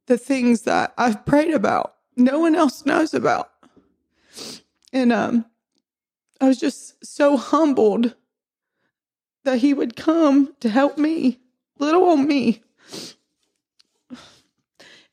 the 0.08 0.18
things 0.18 0.64
that 0.64 0.94
I've 0.98 1.26
prayed 1.26 1.54
about, 1.54 1.96
no 2.16 2.40
one 2.40 2.56
else 2.56 2.86
knows 2.86 3.14
about. 3.14 3.52
And 4.92 5.14
um, 5.14 5.46
I 6.42 6.48
was 6.48 6.60
just 6.60 7.06
so 7.06 7.38
humbled 7.38 8.16
that 9.44 9.60
he 9.60 9.74
would 9.74 9.96
come 9.96 10.54
to 10.60 10.70
help 10.70 10.98
me, 10.98 11.40
little 11.80 12.04
old 12.04 12.22
me. 12.22 12.62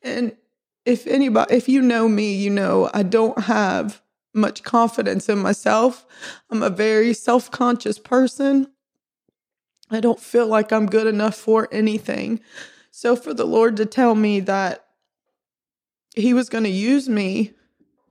And 0.02 0.36
if 0.84 1.06
anybody, 1.06 1.54
if 1.54 1.68
you 1.68 1.82
know 1.82 2.08
me, 2.08 2.34
you 2.34 2.50
know 2.50 2.90
I 2.94 3.02
don't 3.02 3.38
have 3.44 4.00
much 4.32 4.62
confidence 4.62 5.28
in 5.28 5.38
myself. 5.38 6.06
I'm 6.50 6.62
a 6.62 6.70
very 6.70 7.12
self 7.12 7.50
conscious 7.50 7.98
person. 7.98 8.68
I 9.90 10.00
don't 10.00 10.20
feel 10.20 10.46
like 10.46 10.72
I'm 10.72 10.86
good 10.86 11.06
enough 11.06 11.34
for 11.34 11.68
anything. 11.72 12.40
So 12.90 13.16
for 13.16 13.34
the 13.34 13.44
Lord 13.44 13.76
to 13.78 13.86
tell 13.86 14.14
me 14.14 14.40
that 14.40 14.86
He 16.14 16.32
was 16.32 16.48
going 16.48 16.64
to 16.64 16.70
use 16.70 17.08
me, 17.08 17.52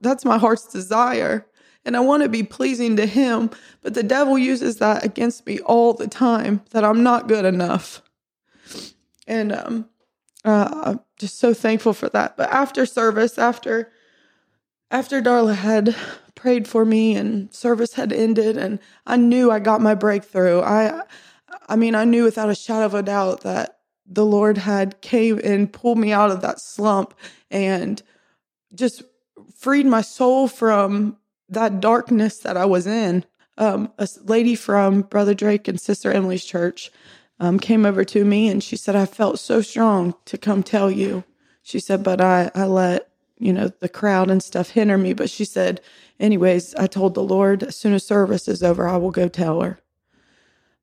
that's 0.02 0.26
my 0.26 0.38
heart's 0.38 0.68
desire. 0.68 1.46
And 1.86 1.96
I 1.96 2.02
want 2.02 2.24
to 2.24 2.30
be 2.30 2.44
pleasing 2.44 2.98
to 2.98 3.06
Him. 3.06 3.50
But 3.82 3.94
the 3.94 4.04
devil 4.04 4.38
uses 4.38 4.78
that 4.78 5.06
against 5.06 5.46
me 5.46 5.60
all 5.60 5.94
the 5.94 6.08
time 6.08 6.62
that 6.72 6.84
I'm 6.84 7.04
not 7.04 7.28
good 7.28 7.46
enough. 7.46 8.02
And 9.26 9.54
um, 9.54 9.90
uh, 10.44 10.82
I'm 10.84 11.00
just 11.18 11.40
so 11.40 11.54
thankful 11.54 11.94
for 11.94 12.10
that. 12.10 12.36
But 12.36 12.50
after 12.50 12.86
service, 12.86 13.38
after 13.38 13.92
after 14.92 15.22
Darla 15.22 15.56
had 15.56 15.96
prayed 16.36 16.68
for 16.68 16.86
me 16.86 17.16
and 17.16 17.54
service 17.54 17.94
had 17.94 18.14
ended, 18.14 18.58
and 18.58 18.80
I 19.06 19.18
knew 19.18 19.52
I 19.52 19.60
got 19.60 19.82
my 19.82 19.96
breakthrough. 19.96 20.62
I, 20.62 21.02
I 21.68 21.76
mean, 21.76 21.96
I 21.96 22.06
knew 22.06 22.24
without 22.24 22.50
a 22.50 22.56
shadow 22.56 22.86
of 22.86 22.94
a 22.94 23.04
doubt 23.04 23.42
that 23.42 23.80
the 24.06 24.26
Lord 24.26 24.58
had 24.58 25.02
came 25.02 25.40
and 25.44 25.72
pulled 25.72 25.98
me 25.98 26.12
out 26.12 26.32
of 26.32 26.42
that 26.42 26.60
slump 26.60 27.14
and 27.52 28.02
just 28.74 29.04
freed 29.56 29.86
my 29.86 30.02
soul 30.02 30.48
from 30.48 31.18
that 31.50 31.80
darkness 31.80 32.40
that 32.40 32.58
I 32.58 32.66
was 32.66 32.88
in. 32.88 33.26
Um, 33.58 33.92
a 33.98 34.08
lady 34.24 34.56
from 34.56 35.02
Brother 35.02 35.34
Drake 35.34 35.68
and 35.68 35.80
Sister 35.80 36.12
Emily's 36.12 36.46
church 36.46 36.92
um, 37.40 37.60
came 37.60 37.86
over 37.86 38.04
to 38.06 38.24
me 38.24 38.48
and 38.48 38.64
she 38.64 38.76
said, 38.76 38.96
I 38.96 39.06
felt 39.06 39.40
so 39.40 39.62
strong 39.62 40.16
to 40.26 40.38
come 40.38 40.64
tell 40.64 40.90
you. 40.90 41.24
She 41.62 41.80
said, 41.80 42.04
but 42.04 42.22
I, 42.22 42.50
I 42.56 42.66
let, 42.66 43.09
you 43.40 43.54
know, 43.54 43.70
the 43.80 43.90
crowd 43.90 44.30
and 44.30 44.44
stuff 44.44 44.72
hinder 44.72 44.98
me. 44.98 45.14
But 45.14 45.30
she 45.30 45.46
said, 45.46 45.82
anyways, 46.20 46.76
I 46.76 46.88
told 46.88 47.14
the 47.14 47.24
Lord, 47.24 47.64
as 47.64 47.76
soon 47.76 47.94
as 47.94 48.06
service 48.06 48.48
is 48.48 48.62
over, 48.62 48.88
I 48.88 48.98
will 48.98 49.12
go 49.12 49.28
tell 49.28 49.62
her. 49.62 49.80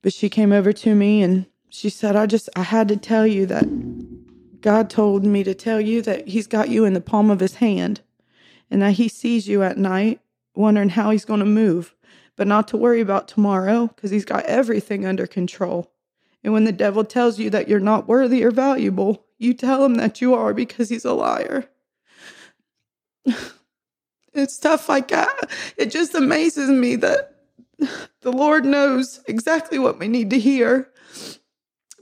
But 0.03 0.13
she 0.13 0.29
came 0.29 0.53
over 0.53 0.73
to 0.73 0.95
me 0.95 1.23
and 1.23 1.47
she 1.69 1.91
said, 1.91 2.17
I 2.17 2.27
just, 2.27 2.49
I 2.57 2.63
had 2.63 2.89
to 2.89 2.97
tell 2.97 3.27
you 3.27 3.47
that 3.47 4.61
God 4.61 4.89
told 4.89 5.25
me 5.25 5.45
to 5.45 5.55
tell 5.55 5.81
you 5.81 6.01
that 6.03 6.29
He's 6.29 6.47
got 6.47 6.71
you 6.71 6.85
in 6.85 6.95
the 6.95 7.01
palm 7.01 7.31
of 7.31 7.41
His 7.41 7.57
hand 7.57 8.01
and 8.71 8.83
that 8.83 8.93
He 8.93 9.09
sees 9.09 9.47
you 9.47 9.63
at 9.63 9.79
night, 9.79 10.21
wondering 10.55 10.91
how 10.91 11.11
He's 11.11 11.25
going 11.25 11.41
to 11.41 11.47
move, 11.47 11.95
but 12.37 12.47
not 12.47 12.69
to 12.69 12.77
worry 12.77 13.01
about 13.01 13.29
tomorrow 13.29 13.89
because 13.89 14.11
He's 14.11 14.25
got 14.25 14.45
everything 14.47 15.05
under 15.05 15.27
control. 15.27 15.93
And 16.43 16.53
when 16.53 16.65
the 16.65 16.73
devil 16.73 17.05
tells 17.05 17.39
you 17.41 17.51
that 17.51 17.69
you're 17.69 17.81
not 17.81 18.07
worthy 18.07 18.45
or 18.45 18.53
valuable, 18.53 19.27
you 19.37 19.53
tell 19.53 19.85
him 19.85 19.97
that 19.97 20.21
you 20.21 20.33
are 20.35 20.55
because 20.55 20.89
he's 20.89 21.05
a 21.05 21.13
liar. 21.13 21.69
it's 24.35 24.55
stuff 24.55 24.89
like 24.89 25.09
that. 25.09 25.51
It 25.77 25.91
just 25.91 26.15
amazes 26.15 26.71
me 26.71 26.97
that 26.97 27.37
the 28.21 28.33
Lord 28.33 28.65
knows 28.65 29.21
exactly 29.27 29.79
what 29.79 29.99
we 29.99 30.09
need 30.09 30.31
to 30.31 30.39
hear. 30.39 30.91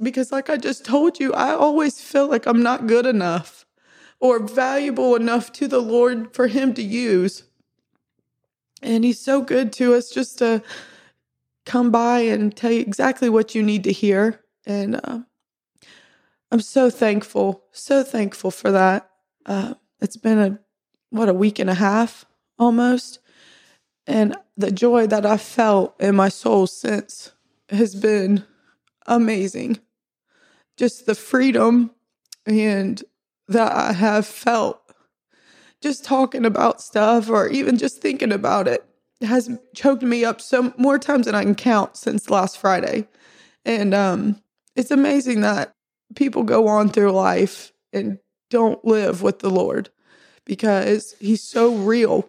Because, 0.03 0.33
like 0.33 0.51
I 0.51 0.57
just 0.57 0.85
told 0.85 1.21
you, 1.21 1.33
I 1.33 1.53
always 1.53 2.01
feel 2.01 2.29
like 2.29 2.47
I'm 2.47 2.63
not 2.63 2.87
good 2.87 3.07
enough 3.07 3.65
or 4.21 4.41
valuable 4.41 5.15
enough 5.15 5.53
to 5.53 5.69
the 5.69 5.81
Lord 5.81 6.35
for 6.35 6.49
Him 6.49 6.75
to 6.75 6.83
use. 6.83 7.45
And 8.83 9.05
He's 9.05 9.21
so 9.21 9.41
good 9.41 9.73
to 9.75 9.95
us 9.95 10.11
just 10.11 10.39
to 10.39 10.63
come 11.65 11.91
by 11.91 12.21
and 12.21 12.55
tell 12.55 12.73
you 12.73 12.81
exactly 12.81 13.29
what 13.29 13.55
you 13.55 13.63
need 13.63 13.85
to 13.85 13.93
hear. 13.93 14.45
And 14.67 15.01
uh, 15.03 15.21
I'm 16.51 16.61
so 16.61 16.91
thankful, 16.91 17.65
so 17.73 18.03
thankful 18.03 18.51
for 18.51 18.71
that. 18.73 19.11
Uh, 19.47 19.75
it's 20.01 20.17
been 20.17 20.39
a, 20.39 20.59
what, 21.15 21.29
a 21.29 21.35
week 21.35 21.61
and 21.61 21.71
a 21.71 21.75
half 21.75 22.25
almost. 22.59 23.21
And 24.07 24.37
the 24.57 24.73
joy 24.73 25.07
that 25.07 25.25
I 25.25 25.37
felt 25.37 25.95
in 26.01 26.17
my 26.17 26.29
soul 26.29 26.67
since 26.67 27.33
has 27.69 27.95
been 27.95 28.45
amazing. 29.07 29.79
Just 30.77 31.07
the 31.07 31.15
freedom 31.15 31.93
and 32.47 33.03
that 33.47 33.73
I 33.73 33.93
have 33.93 34.27
felt 34.27 34.81
just 35.81 36.05
talking 36.05 36.45
about 36.45 36.81
stuff 36.81 37.29
or 37.29 37.49
even 37.49 37.77
just 37.77 38.01
thinking 38.01 38.33
about 38.33 38.67
it 38.67 38.85
has 39.21 39.51
choked 39.75 40.03
me 40.03 40.25
up 40.25 40.41
so 40.41 40.75
more 40.77 40.99
times 40.99 41.27
than 41.27 41.35
I 41.35 41.43
can 41.43 41.55
count 41.55 41.97
since 41.97 42.29
last 42.29 42.59
Friday. 42.59 43.07
And 43.65 43.95
um 43.95 44.43
it's 44.75 44.91
amazing 44.91 45.43
that 45.43 45.73
people 46.17 46.43
go 46.43 46.67
on 46.67 46.89
through 46.89 47.13
life 47.13 47.73
and 47.93 48.19
don't 48.51 48.85
live 48.85 49.23
with 49.23 49.39
the 49.39 49.51
Lord 49.51 49.91
because 50.45 51.15
he's 51.21 51.43
so 51.43 51.75
real. 51.75 52.29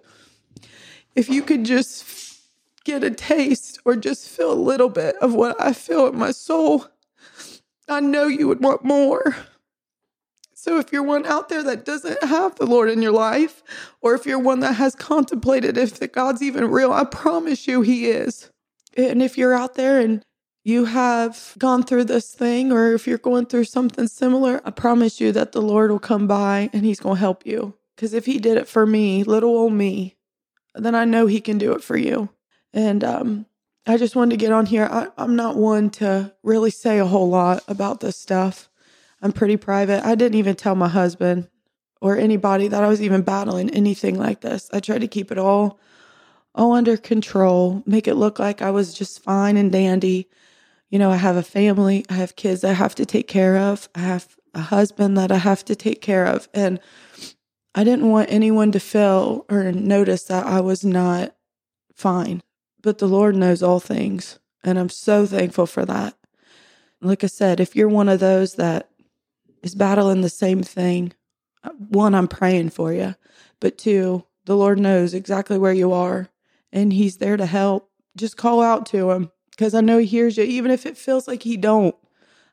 If 1.16 1.30
you 1.30 1.42
could 1.42 1.66
just 1.66 2.40
get 2.84 3.04
a 3.04 3.12
taste 3.12 3.80
or 3.86 3.96
just 3.96 4.30
feel 4.30 4.52
a 4.52 4.54
little 4.54 4.90
bit 4.90 5.16
of 5.18 5.34
what 5.34 5.60
I 5.60 5.74
feel 5.74 6.08
in 6.08 6.18
my 6.18 6.32
soul, 6.32 6.88
I 7.88 8.00
know 8.00 8.28
you 8.28 8.48
would 8.48 8.64
want 8.64 8.84
more. 8.84 9.36
So 10.54 10.80
if 10.80 10.92
you're 10.92 11.04
one 11.04 11.26
out 11.28 11.50
there 11.50 11.64
that 11.64 11.86
doesn't 11.86 12.24
have 12.24 12.56
the 12.56 12.66
Lord 12.66 12.90
in 12.90 13.02
your 13.02 13.12
life, 13.12 13.62
or 14.02 14.16
if 14.16 14.26
you're 14.26 14.40
one 14.40 14.62
that 14.62 14.74
has 14.74 14.96
contemplated 14.96 15.78
if 15.78 16.00
the 16.00 16.08
God's 16.08 16.42
even 16.42 16.72
real, 16.72 16.92
I 16.92 17.04
promise 17.04 17.68
you 17.68 17.82
he 17.82 18.08
is. 18.08 18.50
And 18.98 19.22
if 19.22 19.38
you're 19.38 19.54
out 19.54 19.76
there 19.76 20.00
and 20.00 20.26
you 20.64 20.86
have 20.86 21.54
gone 21.60 21.84
through 21.84 22.06
this 22.06 22.34
thing, 22.34 22.72
or 22.72 22.94
if 22.94 23.06
you're 23.06 23.20
going 23.20 23.46
through 23.46 23.66
something 23.66 24.08
similar, 24.08 24.60
I 24.66 24.72
promise 24.72 25.22
you 25.22 25.32
that 25.34 25.52
the 25.52 25.62
Lord 25.62 25.92
will 25.92 26.00
come 26.00 26.26
by 26.26 26.72
and 26.74 26.84
he's 26.84 27.00
going 27.00 27.18
to 27.18 27.20
help 27.20 27.46
you. 27.46 27.76
Because 27.96 28.14
if 28.14 28.26
he 28.26 28.40
did 28.40 28.58
it 28.58 28.68
for 28.68 28.86
me, 28.86 29.24
little 29.24 29.50
old 29.50 29.74
me, 29.74 30.18
then 30.74 30.96
I 30.96 31.06
know 31.06 31.28
he 31.28 31.40
can 31.40 31.58
do 31.58 31.74
it 31.74 31.84
for 31.84 31.96
you. 31.96 32.30
And 32.74 33.04
um, 33.04 33.46
I 33.88 33.98
just 33.98 34.16
wanted 34.16 34.32
to 34.32 34.46
get 34.46 34.52
on 34.52 34.66
here. 34.66 34.88
I, 34.92 35.08
I'm 35.18 35.36
not 35.36 35.56
one 35.56 35.90
to 35.92 36.34
really 36.44 36.72
say 36.72 37.00
a 37.00 37.06
whole 37.06 37.30
lot 37.30 37.64
about 37.68 38.02
this 38.02 38.18
stuff. 38.18 38.70
I'm 39.22 39.32
pretty 39.32 39.58
private. 39.58 40.04
I 40.04 40.16
didn't 40.16 40.38
even 40.38 40.56
tell 40.56 40.76
my 40.76 40.90
husband 40.90 41.48
or 42.02 42.18
anybody 42.18 42.68
that 42.68 42.84
I 42.84 42.90
was 42.90 43.02
even 43.02 43.22
battling 43.22 43.70
anything 43.70 44.20
like 44.20 44.42
this. 44.42 44.70
I 44.74 44.80
tried 44.80 45.02
to 45.02 45.08
keep 45.08 45.32
it 45.32 45.38
all 45.38 45.80
all 46.54 46.72
under 46.72 46.96
control, 46.96 47.84
make 47.86 48.08
it 48.08 48.16
look 48.16 48.40
like 48.40 48.62
I 48.62 48.72
was 48.72 48.94
just 48.94 49.22
fine 49.22 49.58
and 49.58 49.72
dandy. 49.72 50.30
You 50.90 51.00
know, 51.00 51.12
I 51.12 51.18
have 51.18 51.36
a 51.36 51.44
family, 51.44 52.06
I 52.10 52.14
have 52.14 52.38
kids 52.38 52.64
I 52.64 52.72
have 52.72 52.96
to 52.96 53.06
take 53.06 53.28
care 53.28 53.58
of, 53.58 53.90
I 53.94 54.00
have 54.00 54.38
a 54.54 54.62
husband 54.62 55.18
that 55.18 55.32
I 55.32 55.38
have 55.38 55.66
to 55.66 55.76
take 55.76 56.02
care 56.02 56.26
of. 56.26 56.48
And 56.54 56.80
I 57.78 57.84
didn't 57.84 58.10
want 58.10 58.32
anyone 58.32 58.72
to 58.72 58.80
feel 58.80 59.46
or 59.50 59.70
notice 59.74 60.24
that 60.24 60.46
I 60.46 60.62
was 60.62 60.86
not 60.86 61.36
fine. 61.94 62.42
But 62.82 63.00
the 63.00 63.08
Lord 63.08 63.36
knows 63.36 63.62
all 63.62 63.82
things. 63.82 64.40
And 64.64 64.80
I'm 64.80 64.90
so 64.90 65.26
thankful 65.26 65.66
for 65.66 65.86
that. 65.86 66.16
Like 67.02 67.24
I 67.24 67.28
said, 67.28 67.60
if 67.60 67.76
you're 67.76 67.90
one 67.90 68.08
of 68.08 68.22
those 68.22 68.56
that 68.56 68.90
is 69.62 69.76
battling 69.76 70.22
the 70.22 70.30
same 70.30 70.64
thing, 70.64 71.14
one, 71.90 72.16
I'm 72.16 72.30
praying 72.30 72.70
for 72.70 72.94
you. 72.94 73.16
But 73.60 73.78
two, 73.78 74.24
the 74.46 74.56
Lord 74.56 74.80
knows 74.80 75.14
exactly 75.14 75.58
where 75.58 75.74
you 75.74 75.92
are 75.92 76.30
and 76.72 76.94
He's 76.94 77.18
there 77.18 77.36
to 77.36 77.46
help. 77.46 77.90
Just 78.16 78.38
call 78.38 78.62
out 78.62 78.86
to 78.88 79.12
Him 79.12 79.32
because 79.52 79.74
I 79.74 79.82
know 79.82 79.98
He 79.98 80.06
hears 80.06 80.38
you, 80.38 80.46
even 80.46 80.72
if 80.72 80.86
it 80.86 80.98
feels 80.98 81.28
like 81.28 81.44
He 81.44 81.58
don't. 81.58 81.96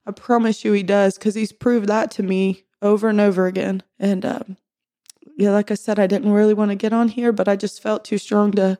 I 0.05 0.11
promise 0.11 0.65
you 0.65 0.73
He 0.73 0.83
does 0.83 1.17
because 1.17 1.37
He's 1.37 1.53
proved 1.53 1.87
that 1.87 2.11
to 2.13 2.25
me 2.25 2.65
over 2.81 3.09
and 3.09 3.21
over 3.21 3.47
again. 3.47 3.85
And 4.01 4.27
um, 4.27 4.57
yeah, 5.37 5.51
like 5.51 5.71
I 5.71 5.75
said, 5.75 5.99
I 5.99 6.07
didn't 6.07 6.33
really 6.33 6.55
want 6.55 6.71
to 6.71 6.75
get 6.77 6.93
on 6.93 7.09
here, 7.09 7.33
but 7.33 7.49
I 7.49 7.57
just 7.57 7.83
felt 7.83 8.05
too 8.05 8.19
strong 8.19 8.53
to 8.53 8.79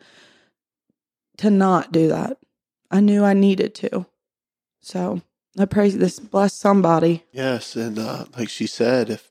to 1.39 1.51
not 1.51 1.93
do 1.93 2.09
that. 2.09 2.37
I 2.91 3.01
knew 3.01 3.25
I 3.25 3.33
needed 3.33 3.75
to. 3.77 4.07
So 4.83 5.23
I 5.59 5.65
pray 5.65 5.89
this 5.91 6.19
bless 6.21 6.53
somebody. 6.55 7.25
Yes, 7.33 7.75
and 7.77 7.99
uh, 7.99 8.27
like 8.37 8.49
she 8.49 8.67
said, 8.67 9.11
if 9.11 9.31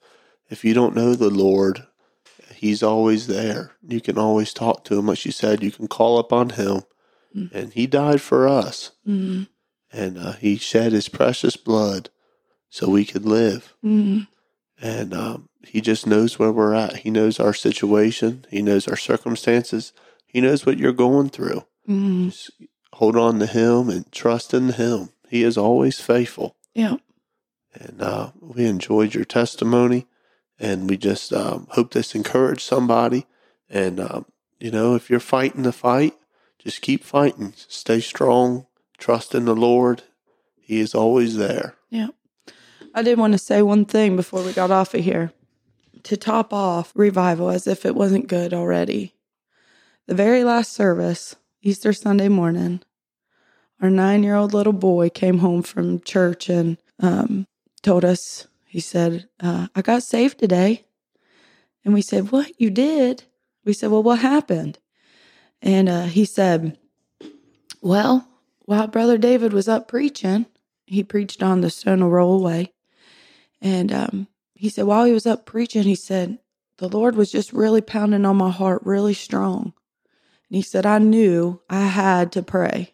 if 0.49 0.65
you 0.65 0.73
don't 0.73 0.95
know 0.95 1.13
the 1.15 1.29
Lord, 1.29 1.85
He's 2.55 2.83
always 2.83 3.27
there. 3.27 3.71
You 3.87 4.01
can 4.01 4.17
always 4.17 4.53
talk 4.53 4.83
to 4.85 4.97
Him. 4.99 5.07
Like 5.07 5.17
she 5.17 5.31
said, 5.31 5.63
you 5.63 5.71
can 5.71 5.87
call 5.87 6.17
upon 6.19 6.51
Him, 6.51 6.81
Mm. 7.35 7.49
and 7.53 7.73
He 7.73 7.87
died 7.87 8.21
for 8.21 8.47
us, 8.47 8.91
Mm, 9.07 9.47
and 9.91 10.17
uh, 10.17 10.33
He 10.33 10.57
shed 10.57 10.91
His 10.91 11.07
precious 11.09 11.55
blood 11.55 12.09
so 12.69 12.89
we 12.89 13.05
could 13.05 13.25
live. 13.25 13.73
mm, 13.83 14.27
And 14.81 15.13
um, 15.13 15.47
He 15.63 15.81
just 15.81 16.07
knows 16.07 16.37
where 16.39 16.51
we're 16.51 16.73
at. 16.73 16.97
He 16.97 17.11
knows 17.11 17.39
our 17.39 17.53
situation. 17.53 18.45
He 18.49 18.61
knows 18.61 18.87
our 18.87 18.97
circumstances. 18.97 19.93
He 20.25 20.41
knows 20.41 20.65
what 20.65 20.77
you're 20.77 20.91
going 20.93 21.29
through. 21.29 21.65
mm. 21.87 22.25
Just 22.25 22.51
hold 22.93 23.15
on 23.15 23.39
to 23.39 23.45
Him 23.45 23.89
and 23.89 24.11
trust 24.11 24.53
in 24.53 24.69
Him. 24.73 25.09
He 25.29 25.43
is 25.43 25.57
always 25.57 25.99
faithful. 25.99 26.55
Yeah. 26.73 26.97
And 27.73 28.01
uh, 28.01 28.31
we 28.39 28.65
enjoyed 28.65 29.13
your 29.13 29.25
testimony, 29.25 30.07
and 30.59 30.89
we 30.89 30.97
just 30.97 31.31
um, 31.31 31.67
hope 31.71 31.93
this 31.93 32.15
encouraged 32.15 32.61
somebody. 32.61 33.27
And 33.69 33.99
um, 33.99 34.25
you 34.59 34.71
know, 34.71 34.95
if 34.95 35.09
you're 35.09 35.19
fighting 35.19 35.63
the 35.63 35.71
fight, 35.71 36.13
just 36.59 36.81
keep 36.81 37.03
fighting. 37.03 37.53
Stay 37.55 38.01
strong. 38.01 38.67
Trust 38.97 39.33
in 39.33 39.45
the 39.45 39.55
Lord. 39.55 40.03
He 40.59 40.79
is 40.79 40.93
always 40.93 41.37
there. 41.37 41.75
Yeah. 41.89 42.09
I 42.93 43.03
did 43.03 43.17
want 43.17 43.33
to 43.33 43.39
say 43.39 43.61
one 43.61 43.85
thing 43.85 44.15
before 44.15 44.43
we 44.43 44.53
got 44.53 44.69
off 44.69 44.93
of 44.93 45.01
here. 45.03 45.31
To 46.03 46.17
top 46.17 46.53
off 46.53 46.91
revival 46.95 47.49
as 47.49 47.67
if 47.67 47.85
it 47.85 47.95
wasn't 47.95 48.27
good 48.27 48.53
already. 48.53 49.13
The 50.07 50.15
very 50.15 50.43
last 50.43 50.73
service, 50.73 51.35
Easter 51.61 51.93
Sunday 51.93 52.27
morning, 52.27 52.81
our 53.81 53.89
nine 53.89 54.23
year 54.23 54.35
old 54.35 54.53
little 54.53 54.73
boy 54.73 55.09
came 55.09 55.39
home 55.39 55.61
from 55.63 56.01
church 56.01 56.49
and 56.49 56.77
um, 56.99 57.45
told 57.81 58.05
us, 58.05 58.47
he 58.65 58.79
said, 58.79 59.27
uh, 59.39 59.67
I 59.75 59.81
got 59.81 60.03
saved 60.03 60.39
today. 60.39 60.85
And 61.83 61.93
we 61.93 62.01
said, 62.01 62.31
What? 62.31 62.59
You 62.59 62.69
did? 62.69 63.23
We 63.65 63.73
said, 63.73 63.91
Well, 63.91 64.03
what 64.03 64.19
happened? 64.19 64.79
And 65.61 65.89
uh, 65.89 66.05
he 66.05 66.25
said, 66.25 66.77
Well, 67.81 68.27
while 68.65 68.87
Brother 68.87 69.17
David 69.17 69.53
was 69.53 69.67
up 69.67 69.87
preaching, 69.87 70.45
he 70.85 71.03
preached 71.03 71.41
on 71.41 71.61
the 71.61 71.69
stone 71.69 72.01
will 72.01 72.09
roll 72.09 72.39
away. 72.39 72.73
And 73.61 73.91
um, 73.91 74.27
he 74.61 74.69
said, 74.69 74.85
while 74.85 75.05
he 75.05 75.11
was 75.11 75.25
up 75.25 75.43
preaching, 75.43 75.81
he 75.81 75.95
said, 75.95 76.37
the 76.77 76.87
Lord 76.87 77.15
was 77.15 77.31
just 77.31 77.51
really 77.51 77.81
pounding 77.81 78.27
on 78.27 78.37
my 78.37 78.51
heart 78.51 78.83
really 78.85 79.15
strong. 79.15 79.73
And 80.49 80.55
he 80.55 80.61
said, 80.61 80.85
I 80.85 80.99
knew 80.99 81.59
I 81.67 81.87
had 81.87 82.31
to 82.33 82.43
pray. 82.43 82.93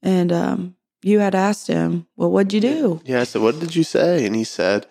And 0.00 0.30
um, 0.30 0.76
you 1.02 1.18
had 1.18 1.34
asked 1.34 1.66
him, 1.66 2.06
Well, 2.14 2.30
what'd 2.30 2.52
you 2.52 2.60
do? 2.60 3.00
Yeah, 3.04 3.22
I 3.22 3.24
said, 3.24 3.42
What 3.42 3.58
did 3.58 3.74
you 3.74 3.82
say? 3.82 4.24
And 4.24 4.36
he 4.36 4.44
said, 4.44 4.86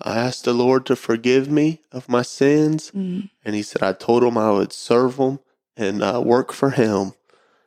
I 0.00 0.16
asked 0.16 0.44
the 0.44 0.54
Lord 0.54 0.86
to 0.86 0.96
forgive 0.96 1.50
me 1.50 1.82
of 1.92 2.08
my 2.08 2.22
sins. 2.22 2.90
Mm. 2.92 3.28
And 3.44 3.54
he 3.54 3.62
said, 3.62 3.82
I 3.82 3.92
told 3.92 4.24
him 4.24 4.38
I 4.38 4.52
would 4.52 4.72
serve 4.72 5.16
him 5.16 5.38
and 5.76 6.02
uh, 6.02 6.22
work 6.24 6.50
for 6.50 6.70
him. 6.70 7.12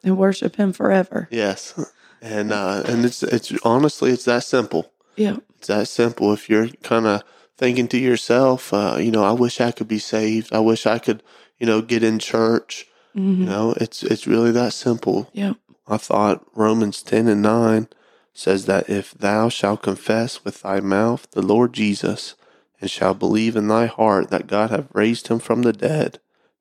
And 0.03 0.17
worship 0.17 0.55
him 0.55 0.73
forever. 0.73 1.27
Yes. 1.29 1.79
And 2.19 2.51
uh, 2.51 2.81
and 2.87 3.05
it's 3.05 3.21
it's 3.21 3.53
honestly 3.63 4.09
it's 4.09 4.25
that 4.25 4.43
simple. 4.43 4.91
Yeah. 5.17 5.37
It's 5.67 5.75
that 5.75 5.87
simple. 5.89 6.31
If 6.31 6.49
you're 6.49 6.69
kind 6.81 7.05
of 7.05 7.23
thinking 7.57 7.89
to 7.89 7.97
yourself, 7.97 8.73
uh, 8.73 8.95
you 9.01 9.11
know, 9.11 9.25
I 9.25 9.33
wish 9.33 9.59
I 9.59 9.71
could 9.71 9.89
be 9.89 9.99
saved. 9.99 10.53
I 10.53 10.59
wish 10.59 10.85
I 10.85 10.97
could, 10.97 11.21
you 11.59 11.67
know, 11.67 11.81
get 11.81 12.03
in 12.03 12.19
church. 12.19 12.87
hmm 13.13 13.41
You 13.41 13.45
know, 13.49 13.75
it's 13.75 14.01
it's 14.01 14.25
really 14.25 14.51
that 14.51 14.71
simple. 14.71 15.29
Yeah. 15.33 15.53
I 15.85 15.97
thought 15.97 16.45
Romans 16.55 17.03
10 17.03 17.27
and 17.27 17.41
9 17.41 17.89
says 18.33 18.65
that 18.65 18.89
if 18.89 19.11
thou 19.13 19.49
shalt 19.49 19.81
confess 19.83 20.45
with 20.45 20.61
thy 20.61 20.79
mouth 20.79 21.27
the 21.31 21.41
Lord 21.41 21.73
Jesus 21.73 22.35
and 22.79 22.89
shalt 22.89 23.19
believe 23.19 23.57
in 23.57 23.67
thy 23.67 23.87
heart 23.87 24.29
that 24.29 24.47
God 24.47 24.69
hath 24.69 24.87
raised 24.93 25.27
him 25.27 25.39
from 25.39 25.63
the 25.63 25.73
dead, 25.73 26.19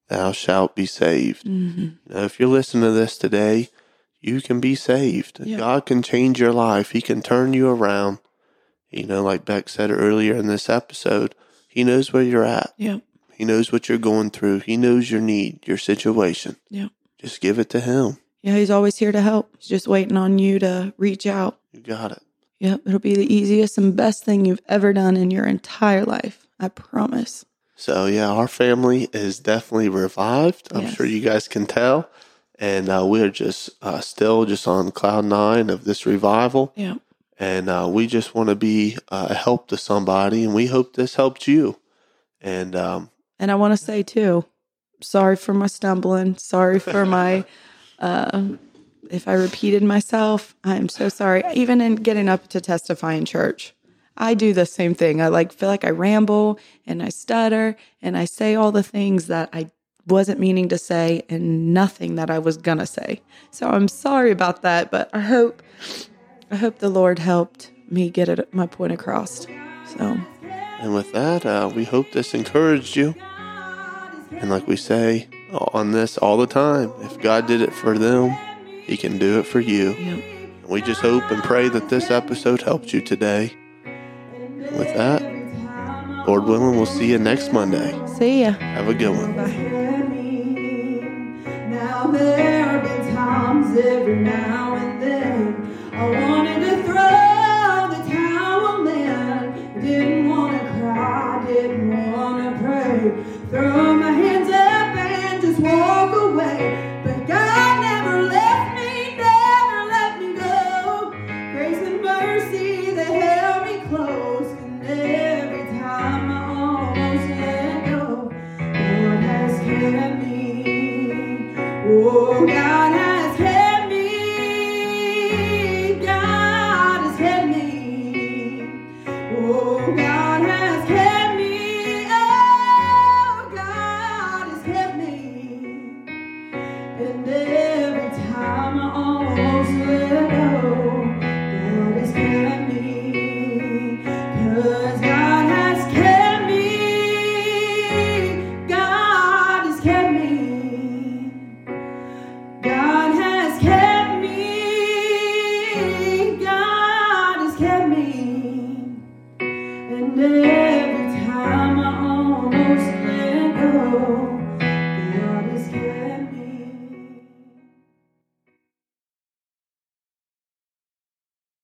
thou 0.08 0.32
shalt 0.32 0.74
be 0.74 0.86
saved. 0.86 1.46
hmm 1.46 1.90
Now, 2.08 2.24
if 2.24 2.40
you're 2.40 2.48
listening 2.58 2.82
to 2.82 2.90
this 2.90 3.16
today, 3.16 3.68
you 4.20 4.40
can 4.40 4.58
be 4.58 4.74
saved. 4.74 5.38
Yeah. 5.44 5.58
God 5.58 5.86
can 5.86 6.02
change 6.02 6.40
your 6.40 6.52
life. 6.52 6.90
He 6.90 7.00
can 7.00 7.22
turn 7.22 7.52
you 7.52 7.68
around. 7.68 8.18
You 8.90 9.04
know, 9.06 9.22
like 9.22 9.44
Beck 9.44 9.68
said 9.68 9.90
earlier 9.90 10.34
in 10.34 10.46
this 10.46 10.68
episode, 10.68 11.34
He 11.68 11.84
knows 11.84 12.12
where 12.12 12.22
you're 12.22 12.44
at. 12.44 12.72
Yeah. 12.76 12.98
He 13.34 13.44
knows 13.44 13.70
what 13.70 13.88
you're 13.88 13.98
going 13.98 14.30
through. 14.30 14.60
He 14.60 14.76
knows 14.76 15.10
your 15.10 15.20
need, 15.20 15.66
your 15.66 15.76
situation. 15.78 16.56
Yeah. 16.70 16.88
Just 17.18 17.40
give 17.40 17.58
it 17.58 17.68
to 17.70 17.80
Him. 17.80 18.18
Yeah. 18.42 18.54
He's 18.56 18.70
always 18.70 18.96
here 18.98 19.12
to 19.12 19.20
help. 19.20 19.54
He's 19.58 19.68
just 19.68 19.88
waiting 19.88 20.16
on 20.16 20.38
you 20.38 20.58
to 20.60 20.94
reach 20.96 21.26
out. 21.26 21.58
You 21.72 21.80
got 21.80 22.12
it. 22.12 22.22
Yep. 22.60 22.82
It'll 22.86 22.98
be 22.98 23.14
the 23.14 23.32
easiest 23.34 23.76
and 23.76 23.94
best 23.94 24.24
thing 24.24 24.44
you've 24.46 24.62
ever 24.66 24.92
done 24.94 25.16
in 25.16 25.30
your 25.30 25.44
entire 25.44 26.04
life. 26.04 26.46
I 26.58 26.68
promise. 26.68 27.44
So, 27.74 28.06
yeah, 28.06 28.30
our 28.30 28.48
family 28.48 29.08
is 29.12 29.38
definitely 29.38 29.90
revived. 29.90 30.68
I'm 30.72 30.82
Yes. 30.84 30.94
sure 30.94 31.04
you 31.04 31.20
guys 31.20 31.48
can 31.48 31.66
tell. 31.66 32.08
And 32.58 32.88
uh, 32.88 33.04
we're 33.04 33.28
just 33.28 33.68
uh, 33.82 34.00
still 34.00 34.46
just 34.46 34.66
on 34.66 34.90
cloud 34.92 35.26
nine 35.26 35.68
of 35.68 35.84
this 35.84 36.06
revival. 36.06 36.72
Yeah. 36.74 36.94
And 37.38 37.68
uh, 37.68 37.88
we 37.90 38.06
just 38.06 38.34
want 38.34 38.48
to 38.48 38.54
be 38.54 38.96
uh, 39.08 39.28
a 39.30 39.34
help 39.34 39.68
to 39.68 39.76
somebody, 39.76 40.44
and 40.44 40.54
we 40.54 40.66
hope 40.66 40.94
this 40.94 41.14
helped 41.14 41.46
you. 41.46 41.78
And 42.40 42.74
um, 42.76 43.10
And 43.38 43.50
I 43.50 43.54
want 43.54 43.72
to 43.72 43.82
say 43.82 44.02
too, 44.02 44.44
sorry 45.00 45.36
for 45.36 45.54
my 45.54 45.66
stumbling. 45.66 46.36
Sorry 46.36 46.78
for 46.78 47.04
my, 47.18 47.44
uh, 47.98 48.48
if 49.10 49.28
I 49.28 49.34
repeated 49.34 49.82
myself, 49.82 50.54
I 50.64 50.76
am 50.76 50.88
so 50.88 51.08
sorry. 51.08 51.42
Even 51.54 51.80
in 51.80 51.96
getting 51.96 52.28
up 52.28 52.48
to 52.48 52.60
testify 52.60 53.14
in 53.14 53.24
church, 53.24 53.74
I 54.16 54.34
do 54.34 54.52
the 54.52 54.66
same 54.66 54.94
thing. 54.94 55.20
I 55.20 55.28
like 55.28 55.52
feel 55.52 55.68
like 55.68 55.84
I 55.84 55.90
ramble 55.90 56.58
and 56.86 57.02
I 57.02 57.10
stutter 57.10 57.76
and 58.00 58.16
I 58.16 58.24
say 58.24 58.54
all 58.54 58.72
the 58.72 58.82
things 58.82 59.26
that 59.26 59.50
I 59.52 59.70
wasn't 60.06 60.40
meaning 60.40 60.68
to 60.68 60.78
say 60.78 61.22
and 61.28 61.74
nothing 61.74 62.14
that 62.14 62.30
I 62.30 62.38
was 62.38 62.56
gonna 62.56 62.86
say. 62.86 63.20
So 63.50 63.68
I'm 63.68 63.88
sorry 63.88 64.30
about 64.30 64.62
that, 64.62 64.90
but 64.90 65.10
I 65.12 65.20
hope, 65.20 65.62
I 66.50 66.56
hope 66.56 66.78
the 66.78 66.88
Lord 66.88 67.18
helped 67.18 67.70
me 67.88 68.10
get 68.10 68.28
it, 68.28 68.52
my 68.52 68.66
point 68.66 68.92
across. 68.92 69.46
So 69.98 70.18
and 70.80 70.94
with 70.94 71.12
that, 71.12 71.46
uh, 71.46 71.70
we 71.74 71.84
hope 71.84 72.12
this 72.12 72.34
encouraged 72.34 72.96
you. 72.96 73.14
And 74.30 74.50
like 74.50 74.66
we 74.66 74.76
say 74.76 75.28
on 75.52 75.92
this 75.92 76.18
all 76.18 76.36
the 76.36 76.46
time, 76.46 76.92
if 77.00 77.20
God 77.20 77.46
did 77.46 77.62
it 77.62 77.72
for 77.72 77.96
them, 77.98 78.30
He 78.82 78.96
can 78.96 79.18
do 79.18 79.38
it 79.40 79.46
for 79.46 79.60
you. 79.60 79.92
yeah, 79.92 80.14
And 80.14 80.68
we 80.68 80.82
just 80.82 81.00
hope 81.00 81.30
and 81.30 81.42
pray 81.42 81.68
that 81.68 81.88
this 81.88 82.10
episode 82.10 82.62
helped 82.62 82.92
you 82.92 83.00
today. 83.00 83.56
And 83.84 84.60
with 84.78 84.92
that, 84.94 85.22
Lord 86.26 86.44
willing, 86.44 86.76
we'll 86.76 86.86
see 86.86 87.10
you 87.10 87.18
next 87.18 87.52
Monday. 87.52 87.92
see 88.18 88.42
ya. 88.42 88.52
Have 88.52 88.88
a 88.88 88.94
good 88.94 89.16
one. 89.16 89.36
Now 91.70 92.10